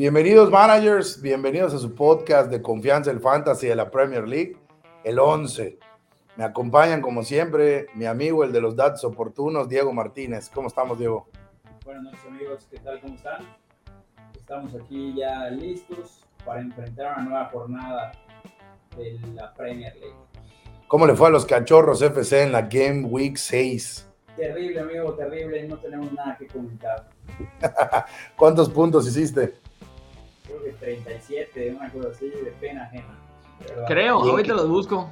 Bienvenidos 0.00 0.50
managers, 0.50 1.20
bienvenidos 1.20 1.74
a 1.74 1.78
su 1.78 1.94
podcast 1.94 2.50
de 2.50 2.62
confianza 2.62 3.10
el 3.10 3.20
fantasy 3.20 3.66
de 3.66 3.76
la 3.76 3.90
Premier 3.90 4.26
League, 4.26 4.56
el 5.04 5.18
11. 5.18 5.78
Me 6.38 6.44
acompañan 6.44 7.02
como 7.02 7.22
siempre 7.22 7.88
mi 7.94 8.06
amigo, 8.06 8.42
el 8.42 8.50
de 8.50 8.62
los 8.62 8.74
datos 8.74 9.04
oportunos, 9.04 9.68
Diego 9.68 9.92
Martínez. 9.92 10.48
¿Cómo 10.48 10.68
estamos, 10.68 10.98
Diego? 10.98 11.28
Buenas 11.84 12.04
noches 12.04 12.20
amigos, 12.26 12.66
¿qué 12.70 12.78
tal? 12.78 12.98
¿Cómo 13.02 13.14
están? 13.14 13.42
Estamos 14.34 14.74
aquí 14.74 15.12
ya 15.14 15.50
listos 15.50 16.24
para 16.46 16.62
enfrentar 16.62 17.18
una 17.18 17.28
nueva 17.28 17.50
jornada 17.52 18.12
de 18.96 19.20
la 19.34 19.52
Premier 19.52 19.94
League. 19.96 20.16
¿Cómo 20.88 21.06
le 21.06 21.14
fue 21.14 21.26
a 21.28 21.30
los 21.30 21.44
cachorros 21.44 22.00
FC 22.00 22.44
en 22.44 22.52
la 22.52 22.62
Game 22.62 23.04
Week 23.04 23.36
6? 23.36 24.08
Terrible, 24.34 24.80
amigo, 24.80 25.12
terrible. 25.12 25.68
No 25.68 25.76
tenemos 25.76 26.10
nada 26.14 26.38
que 26.38 26.46
comentar. 26.46 27.06
¿Cuántos 28.38 28.70
puntos 28.70 29.06
hiciste? 29.06 29.60
Creo 30.80 30.96
que 30.96 31.02
37, 31.02 31.76
una 31.78 31.90
cosa 31.90 32.08
así, 32.08 32.30
de 32.30 32.52
pena 32.60 32.84
ajena. 32.84 33.18
Creo, 33.86 34.22
ahorita 34.22 34.54
los 34.54 34.68
busco. 34.68 35.10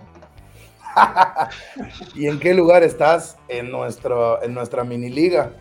¿Y 2.14 2.26
en 2.26 2.40
qué 2.40 2.54
lugar 2.54 2.82
estás 2.82 3.36
en, 3.48 3.70
nuestro, 3.70 4.42
en 4.42 4.54
nuestra 4.54 4.84
mini 4.84 5.10
liga 5.10 5.52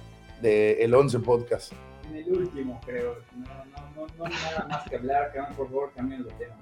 de 0.42 0.84
El 0.84 0.96
11 0.96 1.20
Podcast? 1.20 1.74
En 2.08 2.16
el 2.16 2.32
último, 2.32 2.80
creo. 2.86 3.18
No, 3.36 3.46
no, 3.46 4.08
no, 4.08 4.08
no 4.18 4.26
hay 4.26 4.34
nada 4.34 4.68
más 4.70 4.90
que 4.90 4.96
hablar. 4.96 5.32
Que 5.34 5.40
por 5.56 5.68
favor, 5.68 5.92
cambien 5.96 6.24
los 6.24 6.38
temas. 6.38 6.58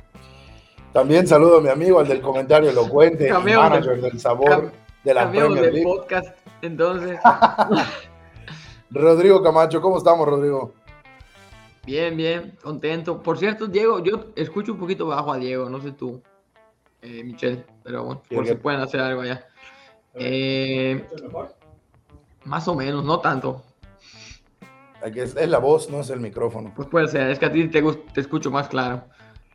También 0.91 1.27
saludo 1.27 1.57
a 1.57 1.61
mi 1.61 1.69
amigo, 1.69 1.99
al 1.99 2.07
del 2.07 2.21
comentario 2.21 2.69
elocuente, 2.69 3.27
el 3.27 3.33
manager 3.33 4.01
del 4.01 4.19
sabor 4.19 4.71
de 5.03 5.13
la 5.13 5.29
Premier 5.29 5.73
League. 5.73 5.83
podcast, 5.83 6.37
entonces. 6.61 7.19
Rodrigo 8.89 9.43
Camacho, 9.43 9.81
¿cómo 9.81 9.97
estamos, 9.97 10.25
Rodrigo? 10.27 10.73
Bien, 11.85 12.17
bien, 12.17 12.57
contento. 12.63 13.21
Por 13.21 13.37
cierto, 13.37 13.67
Diego, 13.67 14.03
yo 14.03 14.31
escucho 14.35 14.73
un 14.73 14.79
poquito 14.79 15.05
bajo 15.05 15.31
a 15.31 15.37
Diego, 15.37 15.69
no 15.69 15.79
sé 15.81 15.91
tú, 15.91 16.21
eh, 17.01 17.23
Michelle, 17.23 17.63
pero 17.83 18.03
bueno, 18.03 18.21
por 18.29 18.47
si 18.47 18.55
pueden 18.55 18.81
hacer 18.81 19.01
algo 19.01 19.21
allá. 19.21 19.45
Eh, 20.15 21.05
más 22.43 22.67
o 22.67 22.75
menos, 22.75 23.03
no 23.03 23.19
tanto. 23.19 23.61
Es, 25.03 25.35
es, 25.35 25.49
la 25.49 25.59
voz, 25.59 25.89
no 25.89 25.99
es 25.99 26.09
el 26.09 26.19
micrófono. 26.19 26.73
Pues 26.75 26.87
puede 26.87 27.07
ser, 27.07 27.29
es 27.29 27.37
que 27.37 27.45
a 27.45 27.51
ti 27.51 27.67
te, 27.67 27.83
te 28.13 28.21
escucho 28.21 28.49
más 28.49 28.67
claro. 28.67 29.03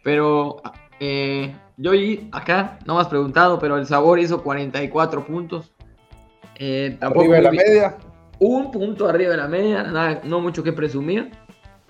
Pero 0.04 0.62
eh, 1.00 1.54
yo 1.76 1.92
acá 2.32 2.78
no 2.86 2.94
me 2.94 3.00
has 3.00 3.08
preguntado, 3.08 3.58
pero 3.58 3.76
el 3.78 3.86
sabor 3.86 4.20
hizo 4.20 4.42
44 4.42 5.24
puntos. 5.24 5.72
Eh, 6.56 6.96
arriba 7.00 7.36
de 7.36 7.42
la 7.42 7.52
media. 7.52 7.96
Un 8.38 8.70
punto 8.70 9.08
arriba 9.08 9.32
de 9.32 9.36
la 9.36 9.48
media, 9.48 9.82
nada, 9.82 10.20
no 10.24 10.40
mucho 10.40 10.62
que 10.62 10.72
presumir, 10.72 11.30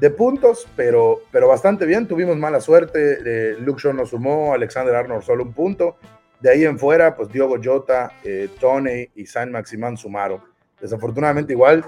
de 0.03 0.11
puntos, 0.11 0.67
pero, 0.77 1.21
pero 1.31 1.49
bastante 1.49 1.87
bien. 1.87 2.09
Tuvimos 2.09 2.37
mala 2.37 2.61
suerte. 2.61 3.19
Eh, 3.25 3.57
Luke 3.61 3.81
Shaw 3.81 3.93
nos 3.93 4.11
sumó, 4.11 4.53
Alexander 4.53 4.95
Arnold 4.95 5.23
solo 5.23 5.45
un 5.45 5.53
punto. 5.53 5.97
De 6.43 6.51
ahí 6.51 6.65
en 6.65 6.77
fuera, 6.77 7.15
pues 7.15 7.29
Diogo 7.29 7.57
Jota, 7.63 8.13
eh, 8.25 8.49
Tony 8.59 9.09
y 9.15 9.27
Saint 9.27 9.53
Maximán 9.53 9.97
sumaron. 9.97 10.43
Desafortunadamente, 10.81 11.53
igual 11.53 11.85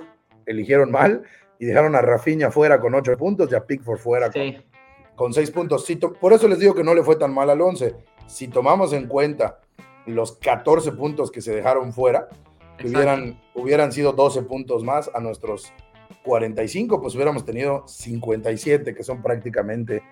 eligieron 0.47 0.93
mal 0.93 1.23
y 1.59 1.67
dejaron 1.67 1.97
a 1.97 2.01
Rafinha 2.01 2.53
fuera 2.53 2.81
con 2.81 2.95
ocho 2.95 3.17
puntos 3.17 3.51
y 3.51 3.57
a 3.57 3.67
Pickford 3.67 3.99
fuera 3.99 4.31
con, 5.17 5.33
seis 5.33 5.51
puntos. 5.51 5.85
por 6.21 6.33
eso 6.33 6.47
les 6.47 6.61
digo 6.61 6.73
que 6.73 6.85
no 6.85 6.95
le 6.95 7.03
fue 7.03 7.17
tan 7.17 7.35
mal 7.35 7.51
al 7.51 7.61
11. 7.61 7.97
Si 8.29 8.47
tomamos 8.47 8.93
en 8.93 9.09
cuenta 9.09 9.61
los 10.07 10.37
14 10.37 10.93
puntos 10.93 11.33
que 11.33 11.41
se 11.41 11.53
dejaron 11.53 11.93
fuera, 11.93 12.29
hubieran, 12.85 13.41
hubieran 13.55 13.91
sido 13.93 14.13
12 14.13 14.43
puntos 14.43 14.85
más 14.85 15.11
a 15.15 15.21
nuestros 15.21 15.73
45, 16.25 17.01
pues 17.01 17.17
hubiéramos 17.17 17.45
tenido 17.45 17.89
57, 17.89 18.95
que 18.95 19.03
son 19.03 19.21
prácticamente 19.21 20.03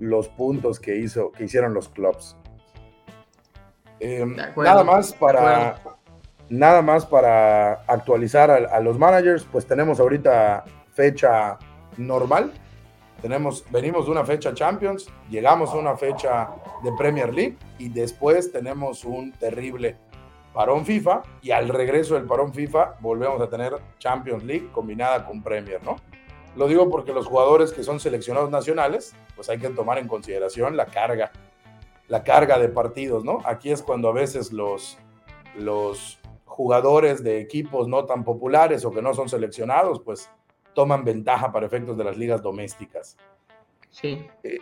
los 0.00 0.28
puntos 0.28 0.80
que, 0.80 0.96
hizo, 0.96 1.30
que 1.30 1.44
hicieron 1.44 1.74
los 1.74 1.88
clubs. 1.88 2.36
Em, 4.04 4.36
nada 4.56 4.84
más 4.84 5.14
para 5.14 5.76
nada 6.50 6.82
más 6.82 7.06
para 7.06 7.72
actualizar 7.86 8.50
a, 8.50 8.80
los 8.80 8.98
managers, 8.98 9.46
pues 9.50 9.66
tenemos 9.66 9.98
ahorita 9.98 10.62
fecha 10.92 11.58
normal. 11.96 12.52
Tenemos, 13.22 13.64
venimos 13.70 14.04
de 14.04 14.12
una 14.12 14.22
fecha 14.22 14.52
Champions, 14.52 15.10
llegamos 15.30 15.70
a 15.70 15.76
una 15.76 15.96
fecha 15.96 16.50
de 16.82 16.92
Premier 16.92 17.32
League 17.32 17.56
y 17.78 17.88
después 17.88 18.52
tenemos 18.52 19.06
un 19.06 19.32
terrible 19.32 19.96
parón 20.52 20.84
FIFA 20.84 21.22
y 21.40 21.52
al 21.52 21.70
regreso 21.70 22.14
del 22.16 22.24
parón 22.24 22.52
FIFA 22.52 22.96
volvemos 23.00 23.40
a 23.40 23.48
tener 23.48 23.72
Champions 23.98 24.44
League 24.44 24.68
combinada 24.70 25.24
con 25.24 25.42
Premier, 25.42 25.82
¿no? 25.82 25.96
Lo 26.56 26.68
digo 26.68 26.90
porque 26.90 27.14
los 27.14 27.26
jugadores 27.26 27.72
que 27.72 27.82
son 27.82 27.98
seleccionados 27.98 28.50
nacionales, 28.50 29.16
pues 29.34 29.48
hay 29.48 29.58
que 29.58 29.70
tomar 29.70 29.96
en 29.96 30.06
consideración 30.06 30.76
la 30.76 30.84
carga, 30.84 31.32
la 32.08 32.22
carga 32.22 32.58
de 32.58 32.68
partidos, 32.68 33.24
¿no? 33.24 33.40
Aquí 33.44 33.70
es 33.70 33.82
cuando 33.82 34.08
a 34.08 34.12
veces 34.12 34.52
los, 34.52 34.98
los 35.56 36.20
jugadores 36.44 37.24
de 37.24 37.40
equipos 37.40 37.88
no 37.88 38.04
tan 38.04 38.24
populares 38.24 38.84
o 38.84 38.90
que 38.90 39.02
no 39.02 39.14
son 39.14 39.28
seleccionados, 39.28 40.00
pues 40.00 40.30
toman 40.74 41.04
ventaja 41.04 41.52
para 41.52 41.66
efectos 41.66 41.96
de 41.96 42.04
las 42.04 42.16
ligas 42.16 42.42
domésticas. 42.42 43.16
Sí. 43.90 44.26
Eh, 44.42 44.58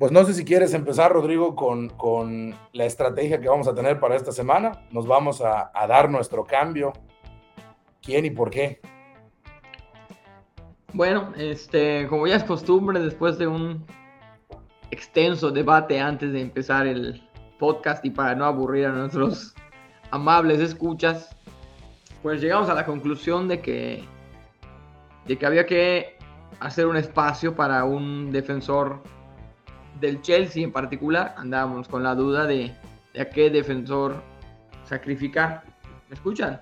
pues 0.00 0.12
no 0.12 0.24
sé 0.24 0.32
si 0.32 0.46
quieres 0.46 0.72
empezar, 0.72 1.12
Rodrigo, 1.12 1.54
con, 1.54 2.54
la 2.72 2.86
estrategia 2.86 3.38
que 3.38 3.50
vamos 3.50 3.68
a 3.68 3.74
tener 3.74 4.00
para 4.00 4.16
esta 4.16 4.32
semana. 4.32 4.86
Nos 4.90 5.06
vamos 5.06 5.42
a, 5.42 5.70
dar 5.86 6.08
nuestro 6.08 6.44
cambio. 6.44 6.94
¿Quién 8.00 8.24
y 8.24 8.30
por 8.30 8.48
qué? 8.48 8.80
Bueno, 10.94 11.34
este, 11.36 12.08
como 12.08 12.26
ya 12.26 12.36
es 12.36 12.44
costumbre, 12.44 12.98
después 12.98 13.36
de 13.36 13.46
un 13.46 13.84
extenso 14.90 15.50
debate 15.50 16.00
antes 16.00 16.32
de 16.32 16.40
empezar 16.40 16.86
el 16.86 17.22
podcast 17.58 18.04
y 18.04 18.10
para 18.10 18.34
no 18.34 18.44
aburrir 18.44 18.86
a 18.86 18.92
nuestros 18.92 19.54
amables 20.10 20.60
escuchas, 20.60 21.36
pues 22.22 22.40
llegamos 22.40 22.68
a 22.68 22.74
la 22.74 22.84
conclusión 22.84 23.48
de 23.48 23.60
que, 23.60 24.04
de 25.26 25.38
que 25.38 25.46
había 25.46 25.66
que 25.66 26.16
hacer 26.60 26.86
un 26.86 26.96
espacio 26.96 27.54
para 27.54 27.84
un 27.84 28.32
defensor 28.32 29.02
del 30.00 30.20
Chelsea 30.22 30.64
en 30.64 30.72
particular, 30.72 31.34
andábamos 31.36 31.88
con 31.88 32.02
la 32.02 32.14
duda 32.14 32.46
de, 32.46 32.74
a 33.18 33.24
qué 33.26 33.50
defensor 33.50 34.22
sacrificar. 34.84 35.62
¿Me 36.08 36.14
escuchan? 36.14 36.60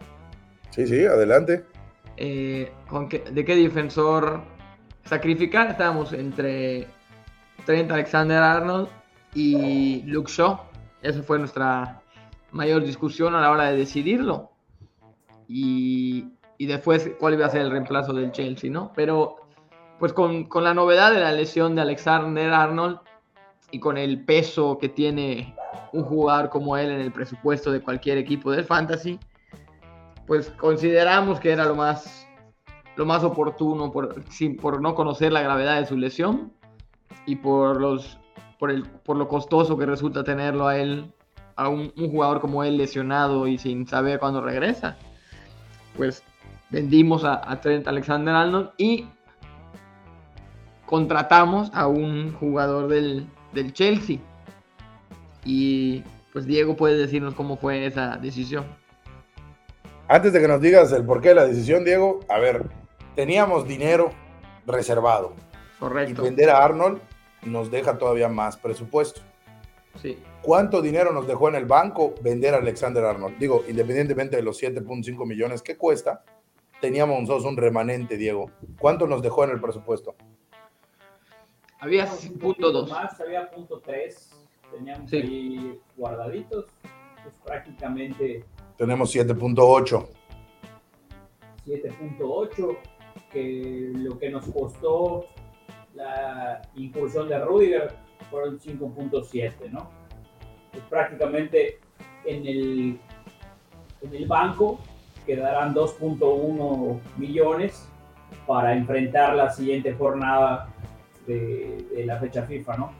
Sí, 0.70 0.86
sí, 0.86 1.06
adelante. 1.06 1.64
Eh, 2.16 2.72
¿De 3.32 3.44
qué 3.44 3.56
defensor 3.56 4.42
sacrificar? 5.04 5.70
Estábamos 5.70 6.12
entre 6.12 6.88
Alexander 7.68 8.42
Arnold 8.42 8.88
y 9.34 10.02
Luke 10.06 10.30
Shaw. 10.30 10.58
Esa 11.02 11.22
fue 11.22 11.38
nuestra 11.38 12.00
mayor 12.50 12.82
discusión 12.82 13.34
a 13.34 13.40
la 13.40 13.50
hora 13.50 13.64
de 13.64 13.76
decidirlo. 13.76 14.50
y, 15.48 16.26
y, 16.56 16.66
después 16.66 17.10
cuál 17.18 17.34
iba 17.34 17.46
a 17.46 17.50
ser 17.50 17.62
el 17.62 17.70
reemplazo 17.70 18.12
del 18.12 18.32
Chelsea, 18.32 18.70
¿no? 18.70 18.92
Pero 18.94 19.36
pues 19.98 20.12
con, 20.12 20.44
con 20.44 20.64
la 20.64 20.74
novedad 20.74 21.12
de 21.12 21.20
la 21.20 21.32
lesión 21.32 21.74
de 21.74 21.82
Alexander 21.82 22.52
Arnold 22.52 23.00
y 23.70 23.80
con 23.80 23.98
el 23.98 24.24
peso 24.24 24.78
que 24.78 24.88
tiene 24.88 25.54
un 25.92 26.04
jugador 26.04 26.48
como 26.48 26.76
él 26.76 26.90
en 26.90 27.00
el 27.00 27.12
presupuesto 27.12 27.70
de 27.70 27.80
cualquier 27.80 28.18
equipo 28.18 28.50
del 28.50 28.64
fantasy, 28.64 29.18
pues 30.26 30.50
consideramos 30.50 31.40
que 31.40 31.52
era 31.52 31.64
lo 31.64 31.74
más, 31.74 32.26
lo 32.96 33.04
más 33.06 33.24
oportuno 33.24 33.90
por, 33.90 34.14
por 34.60 34.80
no 34.80 34.94
conocer 34.94 35.32
la 35.32 35.42
gravedad 35.42 35.80
de 35.80 35.86
su 35.86 35.96
lesión 35.96 36.52
y 37.26 37.36
por, 37.36 37.80
los, 37.80 38.18
por, 38.58 38.70
el, 38.70 38.84
por 38.84 39.16
lo 39.16 39.28
costoso 39.28 39.76
que 39.76 39.86
resulta 39.86 40.24
tenerlo 40.24 40.66
a 40.66 40.78
él, 40.78 41.12
a 41.56 41.68
un, 41.68 41.92
jugador 41.96 42.40
como 42.40 42.64
él 42.64 42.76
lesionado 42.76 43.46
y 43.46 43.58
sin 43.58 43.86
saber 43.86 44.18
cuándo 44.18 44.40
regresa. 44.40 44.96
Pues 45.96 46.22
vendimos 46.70 47.24
a, 47.24 47.50
a 47.50 47.60
Trent 47.60 47.86
Alexander 47.88 48.34
Arnold 48.34 48.70
y 48.78 49.06
contratamos 50.86 51.70
a 51.74 51.86
un 51.86 52.32
jugador 52.34 52.88
del, 52.88 53.26
del 53.52 53.72
Chelsea. 53.72 54.18
Y 55.44 56.02
pues 56.32 56.46
Diego 56.46 56.76
puede 56.76 56.96
decirnos 56.96 57.34
cómo 57.34 57.56
fue 57.56 57.86
esa 57.86 58.16
decisión. 58.16 58.64
Antes 60.08 60.32
de 60.32 60.40
que 60.40 60.48
nos 60.48 60.60
digas 60.60 60.90
el 60.92 61.04
porqué 61.04 61.30
de 61.30 61.34
la 61.34 61.46
decisión, 61.46 61.84
Diego, 61.84 62.20
a 62.30 62.38
ver, 62.38 62.64
teníamos 63.14 63.68
dinero 63.68 64.10
reservado. 64.66 65.34
Correcto. 65.78 66.22
Y 66.22 66.24
vender 66.24 66.50
a 66.50 66.64
Arnold 66.64 67.00
nos 67.42 67.70
deja 67.70 67.98
todavía 67.98 68.28
más 68.28 68.56
presupuesto. 68.56 69.20
Sí. 70.00 70.18
¿Cuánto 70.42 70.80
dinero 70.80 71.12
nos 71.12 71.26
dejó 71.26 71.48
en 71.48 71.56
el 71.56 71.66
banco 71.66 72.14
vender 72.22 72.54
a 72.54 72.58
Alexander 72.58 73.04
Arnold? 73.04 73.38
Digo, 73.38 73.64
independientemente 73.68 74.36
de 74.36 74.42
los 74.42 74.62
7.5 74.62 75.26
millones 75.26 75.62
que 75.62 75.76
cuesta, 75.76 76.24
teníamos 76.80 77.20
nosotros 77.20 77.44
un 77.44 77.56
remanente, 77.56 78.16
Diego. 78.16 78.50
¿Cuánto 78.78 79.06
nos 79.06 79.22
dejó 79.22 79.44
en 79.44 79.50
el 79.50 79.60
presupuesto? 79.60 80.14
Había 81.80 82.06
punto 82.40 82.72
2. 82.72 82.90
Más, 82.90 83.20
había 83.20 83.50
punto 83.50 83.80
3. 83.80 84.30
Teníamos 84.72 85.12
ahí 85.12 85.80
guardaditos. 85.96 86.66
Pues 87.22 87.34
prácticamente. 87.44 88.44
Tenemos 88.76 89.14
7.8. 89.14 90.08
7.8. 91.66 92.78
Que 93.32 93.90
lo 93.94 94.18
que 94.18 94.30
nos 94.30 94.46
costó 94.46 95.26
la 95.98 96.62
incursión 96.76 97.28
de 97.28 97.38
Rudiger 97.40 97.92
fueron 98.30 98.58
5.7, 98.58 99.70
¿no? 99.70 99.90
Pues 100.70 100.84
prácticamente 100.84 101.80
en 102.24 102.46
el, 102.46 103.00
en 104.02 104.14
el 104.14 104.26
banco 104.26 104.78
quedarán 105.26 105.74
2.1 105.74 107.00
millones 107.16 107.88
para 108.46 108.74
enfrentar 108.74 109.34
la 109.34 109.50
siguiente 109.50 109.92
jornada 109.92 110.68
de, 111.26 112.04
la 112.06 112.18
fecha 112.18 112.44
FIFA, 112.44 112.76
¿no? 112.76 112.92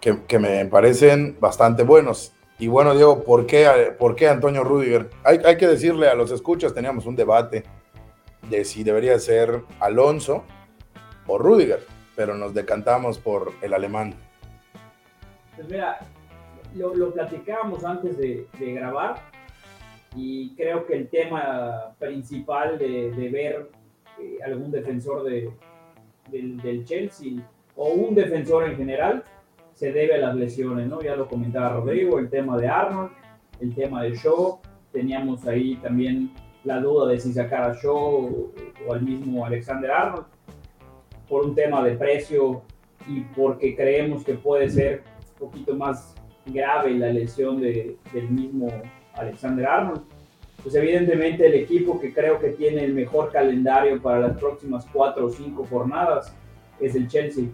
Que, 0.00 0.38
me 0.38 0.64
parecen 0.66 1.36
bastante 1.40 1.82
buenos. 1.82 2.32
Y 2.58 2.68
bueno, 2.68 2.94
Diego, 2.94 3.24
¿por 3.24 3.46
qué, 3.46 3.94
por 3.98 4.14
qué 4.14 4.28
Antonio 4.28 4.62
Rudiger? 4.62 5.08
Hay, 5.24 5.38
hay, 5.44 5.56
que 5.56 5.66
decirle 5.66 6.08
a 6.08 6.14
los 6.14 6.30
escuchas, 6.30 6.74
teníamos 6.74 7.06
un 7.06 7.16
debate 7.16 7.64
de 8.50 8.64
si 8.64 8.84
debería 8.84 9.18
ser 9.18 9.62
Alonso 9.80 10.44
o 11.26 11.38
Rudiger, 11.38 11.80
pero 12.16 12.34
nos 12.34 12.54
decantamos 12.54 13.18
por 13.18 13.52
el 13.62 13.74
alemán. 13.74 14.14
Pues 15.56 15.68
mira, 15.68 15.98
lo, 16.74 16.94
lo 16.94 17.12
platicábamos 17.12 17.84
antes 17.84 18.16
de, 18.18 18.46
grabar 18.58 19.16
y 20.16 20.54
creo 20.56 20.86
que 20.86 20.94
el 20.94 21.08
tema 21.08 21.94
principal 21.98 22.78
de, 22.78 23.12
de 23.12 23.28
ver 23.28 23.70
eh, 24.18 24.38
algún 24.44 24.70
defensor 24.70 25.24
de, 25.24 25.50
del, 26.30 26.84
Chelsea 26.84 27.32
o 27.76 27.90
un 27.90 28.14
defensor 28.14 28.68
en 28.68 28.76
general 28.76 29.24
se 29.74 29.92
debe 29.92 30.14
a 30.14 30.18
las 30.18 30.36
lesiones, 30.36 30.88
¿no? 30.88 31.00
Ya 31.00 31.16
lo 31.16 31.28
comentaba 31.28 31.70
Rodrigo, 31.70 32.18
el 32.18 32.28
tema 32.28 32.58
de 32.58 32.68
Arnold, 32.68 33.12
el 33.60 33.74
tema 33.74 34.02
de 34.02 34.14
Shaw, 34.14 34.60
teníamos 34.92 35.46
ahí 35.46 35.76
también 35.76 36.32
la 36.64 36.80
duda 36.80 37.08
de 37.08 37.18
si 37.18 37.32
sacar 37.32 37.70
a 37.70 37.74
Shaw 37.74 38.52
o, 38.86 38.92
al 38.92 39.02
mismo 39.02 39.46
Alexander 39.46 39.90
Arnold 39.90 40.26
por 41.30 41.46
un 41.46 41.54
tema 41.54 41.82
de 41.82 41.96
precio 41.96 42.62
y 43.08 43.20
porque 43.20 43.74
creemos 43.74 44.22
que 44.22 44.34
puede 44.34 44.68
ser 44.68 45.02
un 45.38 45.48
poquito 45.48 45.74
más 45.74 46.14
grave 46.44 46.90
la 46.90 47.10
lesión 47.10 47.58
de, 47.60 47.96
del 48.12 48.28
mismo 48.28 48.68
Alexander 49.14 49.66
Arnold 49.66 50.02
pues 50.62 50.74
evidentemente 50.74 51.46
el 51.46 51.54
equipo 51.54 51.98
que 51.98 52.12
creo 52.12 52.38
que 52.38 52.50
tiene 52.50 52.84
el 52.84 52.92
mejor 52.92 53.30
calendario 53.32 54.00
para 54.00 54.20
las 54.20 54.38
próximas 54.38 54.86
cuatro 54.92 55.26
o 55.26 55.30
cinco 55.30 55.66
jornadas 55.68 56.34
es 56.78 56.94
el 56.94 57.08
Chelsea. 57.08 57.46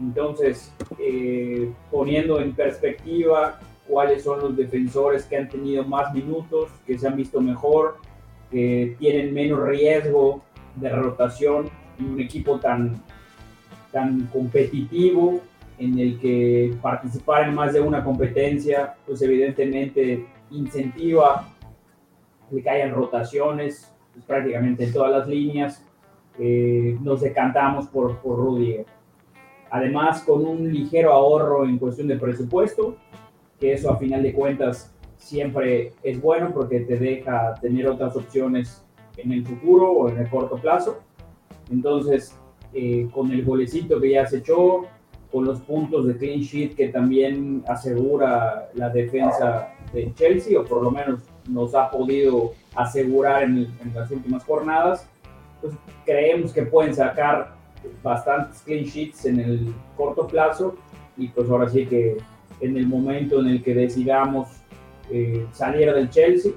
Entonces, 0.00 0.72
eh, 0.98 1.72
poniendo 1.90 2.40
en 2.40 2.54
perspectiva 2.54 3.60
cuáles 3.86 4.24
son 4.24 4.40
los 4.40 4.56
defensores 4.56 5.24
que 5.24 5.36
han 5.36 5.48
tenido 5.48 5.84
más 5.84 6.12
minutos, 6.12 6.70
que 6.86 6.98
se 6.98 7.06
han 7.06 7.16
visto 7.16 7.40
mejor, 7.40 7.98
que 8.50 8.96
tienen 8.98 9.32
menos 9.32 9.66
riesgo 9.66 10.42
de 10.74 10.90
rotación 10.90 11.70
un 12.00 12.20
equipo 12.20 12.58
tan, 12.58 13.02
tan 13.92 14.26
competitivo 14.26 15.40
en 15.78 15.98
el 15.98 16.18
que 16.18 16.74
participar 16.80 17.48
en 17.48 17.54
más 17.54 17.72
de 17.72 17.80
una 17.80 18.02
competencia, 18.02 18.94
pues 19.06 19.20
evidentemente 19.22 20.26
incentiva 20.50 21.48
que 22.50 22.70
hayan 22.70 22.94
rotaciones 22.94 23.92
pues, 24.12 24.24
prácticamente 24.24 24.84
en 24.84 24.92
todas 24.92 25.10
las 25.10 25.28
líneas. 25.28 25.84
Eh, 26.38 26.96
nos 27.00 27.20
decantamos 27.20 27.86
por, 27.88 28.18
por 28.18 28.38
Rudiger. 28.38 28.86
Además, 29.70 30.22
con 30.22 30.46
un 30.46 30.72
ligero 30.72 31.12
ahorro 31.12 31.64
en 31.64 31.78
cuestión 31.78 32.08
de 32.08 32.16
presupuesto, 32.16 32.96
que 33.58 33.72
eso 33.72 33.90
a 33.90 33.98
final 33.98 34.22
de 34.22 34.32
cuentas 34.32 34.94
siempre 35.16 35.92
es 36.02 36.20
bueno 36.20 36.52
porque 36.52 36.80
te 36.80 36.96
deja 36.96 37.54
tener 37.60 37.88
otras 37.88 38.14
opciones 38.16 38.84
en 39.16 39.32
el 39.32 39.46
futuro 39.46 39.90
o 39.90 40.08
en 40.08 40.18
el 40.18 40.28
corto 40.28 40.56
plazo. 40.56 41.02
Entonces, 41.70 42.36
eh, 42.72 43.08
con 43.12 43.30
el 43.32 43.44
golecito 43.44 44.00
que 44.00 44.10
ya 44.10 44.26
se 44.26 44.38
echó, 44.38 44.86
con 45.30 45.44
los 45.44 45.60
puntos 45.60 46.06
de 46.06 46.16
clean 46.16 46.40
sheet 46.40 46.74
que 46.74 46.88
también 46.88 47.64
asegura 47.66 48.68
la 48.74 48.90
defensa 48.90 49.68
de 49.92 50.12
Chelsea, 50.14 50.58
o 50.58 50.64
por 50.64 50.82
lo 50.82 50.90
menos 50.90 51.20
nos 51.48 51.74
ha 51.74 51.90
podido 51.90 52.52
asegurar 52.74 53.42
en, 53.42 53.68
las 53.94 54.10
últimas 54.10 54.44
jornadas, 54.44 55.08
pues 55.60 55.74
creemos 56.04 56.52
que 56.52 56.62
pueden 56.62 56.94
sacar 56.94 57.54
bastantes 58.02 58.62
clean 58.62 58.84
sheets 58.84 59.26
en 59.26 59.40
el 59.40 59.74
corto 59.96 60.26
plazo 60.26 60.76
y 61.16 61.28
pues 61.28 61.48
ahora 61.48 61.68
sí 61.68 61.86
que 61.86 62.16
en 62.60 62.76
el 62.76 62.86
momento 62.86 63.40
en 63.40 63.48
el 63.48 63.62
que 63.62 63.74
decidamos 63.74 64.48
eh, 65.10 65.46
salir 65.52 65.92
del 65.92 66.10
Chelsea, 66.10 66.52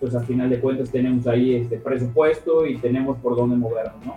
pues 0.00 0.14
al 0.14 0.26
final 0.26 0.50
de 0.50 0.60
cuentas 0.60 0.90
tenemos 0.90 1.26
ahí 1.26 1.54
este 1.54 1.78
presupuesto 1.78 2.66
y 2.66 2.76
tenemos 2.78 3.18
por 3.18 3.36
dónde 3.36 3.56
movernos, 3.56 4.04
¿no? 4.04 4.16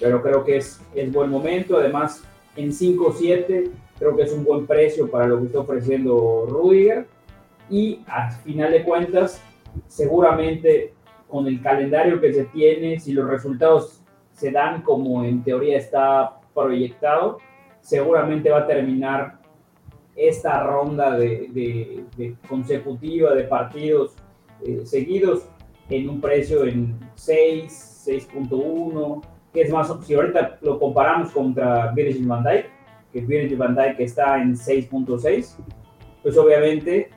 Pero 0.00 0.22
creo 0.22 0.44
que 0.44 0.58
es, 0.58 0.80
es 0.94 1.12
buen 1.12 1.30
momento, 1.30 1.76
además 1.76 2.22
en 2.56 2.70
5-7 2.70 3.70
creo 3.98 4.16
que 4.16 4.22
es 4.22 4.32
un 4.32 4.44
buen 4.44 4.66
precio 4.66 5.10
para 5.10 5.26
lo 5.26 5.40
que 5.40 5.46
está 5.46 5.60
ofreciendo 5.60 6.46
Rudiger. 6.48 7.06
Y 7.68 8.00
al 8.06 8.30
final 8.32 8.70
de 8.72 8.84
cuentas 8.84 9.42
seguramente 9.88 10.94
con 11.28 11.46
el 11.46 11.60
calendario 11.60 12.20
que 12.20 12.32
se 12.32 12.44
tiene, 12.44 13.00
si 13.00 13.12
los 13.12 13.28
resultados 13.28 14.00
se 14.32 14.50
dan 14.50 14.82
como 14.82 15.24
en 15.24 15.42
teoría 15.42 15.78
está 15.78 16.40
proyectado, 16.54 17.38
seguramente 17.80 18.50
va 18.50 18.60
a 18.60 18.66
terminar 18.66 19.40
esta 20.14 20.62
ronda 20.62 21.18
de, 21.18 22.04
consecutiva 22.48 23.34
de 23.34 23.44
partidos 23.44 24.14
eh, 24.64 24.80
seguidos 24.84 25.46
en 25.90 26.08
un 26.08 26.20
precio 26.20 26.64
en 26.64 26.98
6, 27.14 28.04
6.1, 28.06 29.22
que 29.56 29.62
es 29.62 29.70
más, 29.70 29.90
si 30.04 30.12
ahorita 30.12 30.58
lo 30.60 30.78
comparamos 30.78 31.30
contra 31.30 31.90
Virgil 31.92 32.26
van 32.26 32.44
Dijk, 32.44 32.66
que 33.10 33.22
Virgil 33.22 33.56
van 33.56 33.74
Dijk 33.74 33.98
está 34.00 34.36
en 34.36 34.54
6.6, 34.54 35.56
pues 36.22 36.36
obviamente 36.36 37.08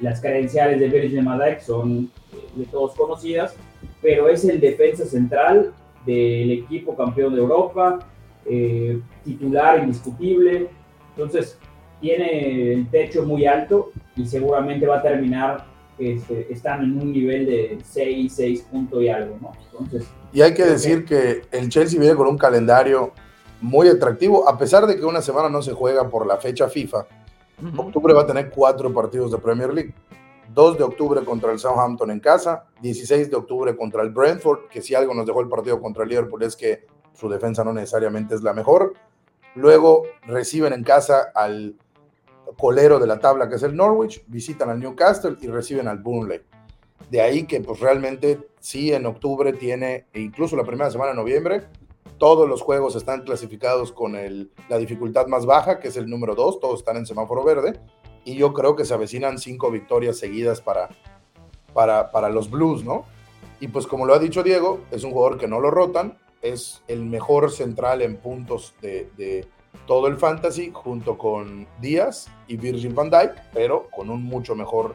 las 0.00 0.22
credenciales 0.22 0.80
de 0.80 0.88
Virgil 0.88 1.22
van 1.22 1.38
Dijk 1.38 1.60
son 1.60 2.10
de 2.54 2.64
todos 2.64 2.94
conocidas, 2.94 3.54
pero 4.00 4.26
es 4.30 4.42
el 4.46 4.58
defensa 4.58 5.04
central 5.04 5.74
del 6.06 6.50
equipo 6.50 6.96
campeón 6.96 7.34
de 7.34 7.42
Europa, 7.42 7.98
eh, 8.46 8.98
titular 9.22 9.80
indiscutible, 9.80 10.70
entonces 11.10 11.58
tiene 12.00 12.72
el 12.72 12.88
techo 12.88 13.22
muy 13.24 13.44
alto 13.44 13.90
y 14.16 14.24
seguramente 14.24 14.86
va 14.86 15.00
a 15.00 15.02
terminar 15.02 15.66
este, 15.98 16.52
están 16.52 16.84
en 16.84 17.00
un 17.00 17.12
nivel 17.12 17.46
de 17.46 17.78
6, 17.84 18.32
6 18.34 18.62
puntos 18.62 19.02
y 19.02 19.08
algo, 19.08 19.38
¿no? 19.40 19.52
Entonces, 19.72 20.08
y 20.32 20.42
hay 20.42 20.52
que 20.54 20.64
decir 20.64 21.04
que 21.04 21.42
el 21.50 21.68
Chelsea 21.68 21.98
viene 21.98 22.14
con 22.14 22.26
un 22.28 22.36
calendario 22.36 23.12
muy 23.60 23.88
atractivo, 23.88 24.48
a 24.48 24.58
pesar 24.58 24.86
de 24.86 24.96
que 24.96 25.04
una 25.04 25.22
semana 25.22 25.48
no 25.48 25.62
se 25.62 25.72
juega 25.72 26.08
por 26.08 26.26
la 26.26 26.36
fecha 26.36 26.68
FIFA. 26.68 27.06
Octubre 27.76 28.12
va 28.12 28.22
a 28.22 28.26
tener 28.26 28.50
cuatro 28.50 28.92
partidos 28.92 29.32
de 29.32 29.38
Premier 29.38 29.72
League 29.72 29.94
2 30.54 30.78
de 30.78 30.84
octubre 30.84 31.24
contra 31.24 31.52
el 31.52 31.58
Southampton 31.58 32.10
en 32.10 32.20
casa, 32.20 32.66
16 32.80 33.30
de 33.30 33.36
octubre 33.36 33.76
contra 33.76 34.02
el 34.02 34.10
Brentford, 34.10 34.68
que 34.70 34.82
si 34.82 34.94
algo 34.94 35.14
nos 35.14 35.26
dejó 35.26 35.40
el 35.40 35.48
partido 35.48 35.80
contra 35.80 36.04
el 36.04 36.10
Liverpool 36.10 36.42
es 36.42 36.56
que 36.56 36.86
su 37.14 37.28
defensa 37.28 37.64
no 37.64 37.72
necesariamente 37.72 38.34
es 38.34 38.42
la 38.42 38.52
mejor. 38.52 38.94
Luego 39.54 40.04
reciben 40.26 40.72
en 40.72 40.84
casa 40.84 41.30
al 41.34 41.76
colero 42.58 42.98
de 42.98 43.06
la 43.06 43.18
tabla 43.18 43.48
que 43.48 43.56
es 43.56 43.62
el 43.62 43.76
Norwich, 43.76 44.24
visitan 44.26 44.70
al 44.70 44.80
Newcastle 44.80 45.36
y 45.40 45.46
reciben 45.48 45.88
al 45.88 45.98
Burnley. 45.98 46.40
De 47.10 47.20
ahí 47.20 47.44
que 47.44 47.60
pues 47.60 47.80
realmente 47.80 48.48
sí 48.58 48.92
en 48.92 49.06
octubre 49.06 49.52
tiene, 49.52 50.06
e 50.12 50.20
incluso 50.20 50.56
la 50.56 50.64
primera 50.64 50.90
semana 50.90 51.10
de 51.10 51.16
noviembre, 51.16 51.68
todos 52.18 52.48
los 52.48 52.62
juegos 52.62 52.96
están 52.96 53.22
clasificados 53.22 53.92
con 53.92 54.16
el, 54.16 54.50
la 54.68 54.78
dificultad 54.78 55.26
más 55.26 55.46
baja, 55.46 55.78
que 55.78 55.88
es 55.88 55.96
el 55.96 56.08
número 56.08 56.34
2, 56.34 56.60
todos 56.60 56.80
están 56.80 56.96
en 56.96 57.06
semáforo 57.06 57.44
verde, 57.44 57.78
y 58.24 58.34
yo 58.36 58.52
creo 58.52 58.74
que 58.74 58.84
se 58.84 58.94
avecinan 58.94 59.38
cinco 59.38 59.70
victorias 59.70 60.18
seguidas 60.18 60.60
para, 60.60 60.88
para, 61.72 62.10
para 62.10 62.30
los 62.30 62.50
Blues, 62.50 62.84
¿no? 62.84 63.04
Y 63.60 63.68
pues 63.68 63.86
como 63.86 64.06
lo 64.06 64.14
ha 64.14 64.18
dicho 64.18 64.42
Diego, 64.42 64.80
es 64.90 65.04
un 65.04 65.12
jugador 65.12 65.38
que 65.38 65.46
no 65.46 65.60
lo 65.60 65.70
rotan, 65.70 66.18
es 66.42 66.82
el 66.88 67.04
mejor 67.04 67.50
central 67.50 68.02
en 68.02 68.16
puntos 68.16 68.74
de, 68.80 69.10
de 69.16 69.46
todo 69.86 70.08
el 70.08 70.16
fantasy, 70.16 70.70
junto 70.72 71.16
con 71.16 71.66
Díaz 71.80 72.28
y 72.46 72.56
Virgil 72.56 72.94
van 72.94 73.10
Dijk, 73.10 73.32
pero 73.52 73.88
con 73.90 74.10
un 74.10 74.22
mucho 74.24 74.54
mejor 74.54 74.94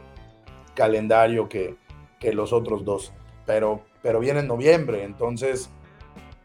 calendario 0.75 1.48
que, 1.50 1.77
que 2.19 2.33
los 2.33 2.53
otros 2.53 2.86
dos. 2.86 3.13
Pero, 3.45 3.81
pero 4.01 4.19
viene 4.19 4.41
en 4.41 4.48
noviembre, 4.48 5.03
entonces 5.03 5.69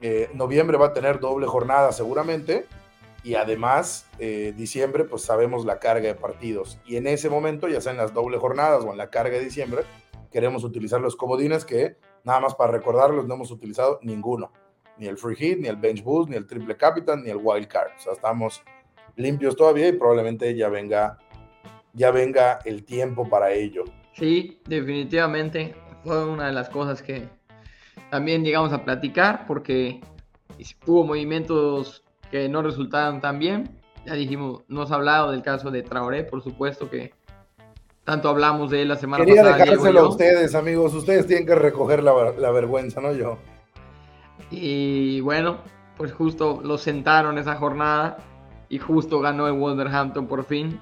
eh, 0.00 0.30
noviembre 0.34 0.76
va 0.76 0.86
a 0.86 0.92
tener 0.92 1.20
doble 1.20 1.46
jornada 1.46 1.92
seguramente 1.92 2.66
y 3.24 3.34
además 3.34 4.06
eh, 4.18 4.52
diciembre 4.56 5.04
pues 5.04 5.22
sabemos 5.22 5.64
la 5.64 5.78
carga 5.78 6.06
de 6.06 6.14
partidos 6.14 6.78
y 6.84 6.96
en 6.96 7.06
ese 7.06 7.30
momento 7.30 7.66
ya 7.66 7.80
sea 7.80 7.92
en 7.92 7.98
las 7.98 8.12
doble 8.12 8.36
jornadas 8.38 8.84
o 8.84 8.92
en 8.92 8.98
la 8.98 9.08
carga 9.08 9.38
de 9.38 9.44
diciembre 9.44 9.84
queremos 10.30 10.64
utilizar 10.64 11.00
los 11.00 11.16
comodines 11.16 11.64
que 11.64 11.96
nada 12.24 12.40
más 12.40 12.54
para 12.54 12.72
recordarlos 12.72 13.26
no 13.26 13.34
hemos 13.34 13.50
utilizado 13.50 13.98
ninguno 14.02 14.52
ni 14.98 15.06
el 15.06 15.16
free 15.16 15.36
hit 15.36 15.58
ni 15.58 15.68
el 15.68 15.76
bench 15.76 16.02
boost 16.02 16.30
ni 16.30 16.36
el 16.36 16.46
triple 16.46 16.76
captain 16.76 17.22
ni 17.22 17.30
el 17.30 17.38
wild 17.42 17.68
card 17.68 17.90
o 17.96 18.00
sea 18.00 18.12
estamos 18.12 18.62
limpios 19.16 19.56
todavía 19.56 19.88
y 19.88 19.92
probablemente 19.92 20.54
ya 20.54 20.68
venga 20.68 21.18
ya 21.92 22.10
venga 22.10 22.58
el 22.64 22.84
tiempo 22.84 23.28
para 23.28 23.52
ello 23.52 23.84
sí 24.12 24.60
definitivamente 24.66 25.74
fue 26.04 26.24
una 26.26 26.46
de 26.46 26.52
las 26.52 26.68
cosas 26.68 27.02
que 27.02 27.28
también 28.10 28.44
llegamos 28.44 28.72
a 28.72 28.84
platicar 28.84 29.46
porque 29.46 30.00
hubo 30.86 31.04
movimientos 31.04 32.04
que 32.30 32.48
no 32.48 32.62
resultaron 32.62 33.20
tan 33.20 33.38
bien. 33.38 33.80
Ya 34.04 34.14
dijimos, 34.14 34.62
no 34.68 34.82
ha 34.82 34.94
hablado 34.94 35.32
del 35.32 35.42
caso 35.42 35.70
de 35.70 35.82
Traoré, 35.82 36.24
por 36.24 36.42
supuesto 36.42 36.88
que 36.88 37.12
tanto 38.04 38.28
hablamos 38.28 38.70
de 38.70 38.82
él 38.82 38.88
la 38.88 38.96
semana 38.96 39.24
Quería 39.24 39.42
pasada. 39.42 39.56
Quería 39.58 39.72
dejárselo 39.72 40.00
a 40.00 40.08
ustedes, 40.08 40.54
amigos. 40.54 40.94
Ustedes 40.94 41.26
tienen 41.26 41.44
que 41.44 41.56
recoger 41.56 42.04
la, 42.04 42.32
la, 42.38 42.50
vergüenza, 42.52 43.00
no 43.00 43.12
yo. 43.12 43.38
Y 44.50 45.20
bueno, 45.20 45.58
pues 45.96 46.12
justo 46.12 46.60
lo 46.62 46.78
sentaron 46.78 47.38
esa 47.38 47.56
jornada 47.56 48.18
y 48.68 48.78
justo 48.78 49.20
ganó 49.20 49.46
el 49.46 49.54
Wolverhampton 49.54 50.26
por 50.26 50.44
fin. 50.44 50.80